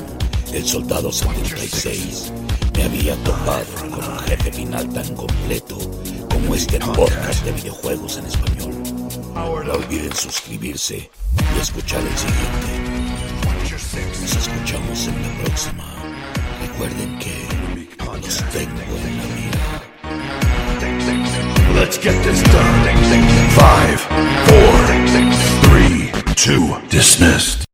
el 0.53 0.65
soldado 0.65 1.11
76, 1.11 2.33
me 2.75 2.83
había 2.83 3.15
topado 3.23 3.65
con 3.79 3.93
un 3.93 4.19
jefe 4.19 4.51
final 4.51 4.89
tan 4.89 5.15
completo 5.15 5.77
como 6.31 6.55
este 6.55 6.79
podcast 6.79 7.45
de 7.45 7.51
videojuegos 7.51 8.17
en 8.17 8.25
español. 8.25 8.73
No 9.35 9.51
olviden 9.51 10.15
suscribirse 10.15 11.11
y 11.55 11.59
escuchar 11.61 12.01
el 12.01 12.17
siguiente. 12.17 13.01
Nos 14.21 14.35
escuchamos 14.35 15.07
en 15.07 15.21
la 15.21 15.43
próxima. 15.43 15.85
Recuerden 16.61 17.19
que 17.19 17.45
los 18.19 18.37
tengo 18.49 18.81
en 18.81 19.17
la 19.17 19.25
mira. 19.35 19.61
Let's 21.79 21.97
get 21.99 22.15
this 22.23 22.41
done. 22.43 22.81
Five, 23.55 23.99
four, 24.47 24.87
three, 25.61 26.20
two, 26.41 26.75
dismissed. 26.89 27.70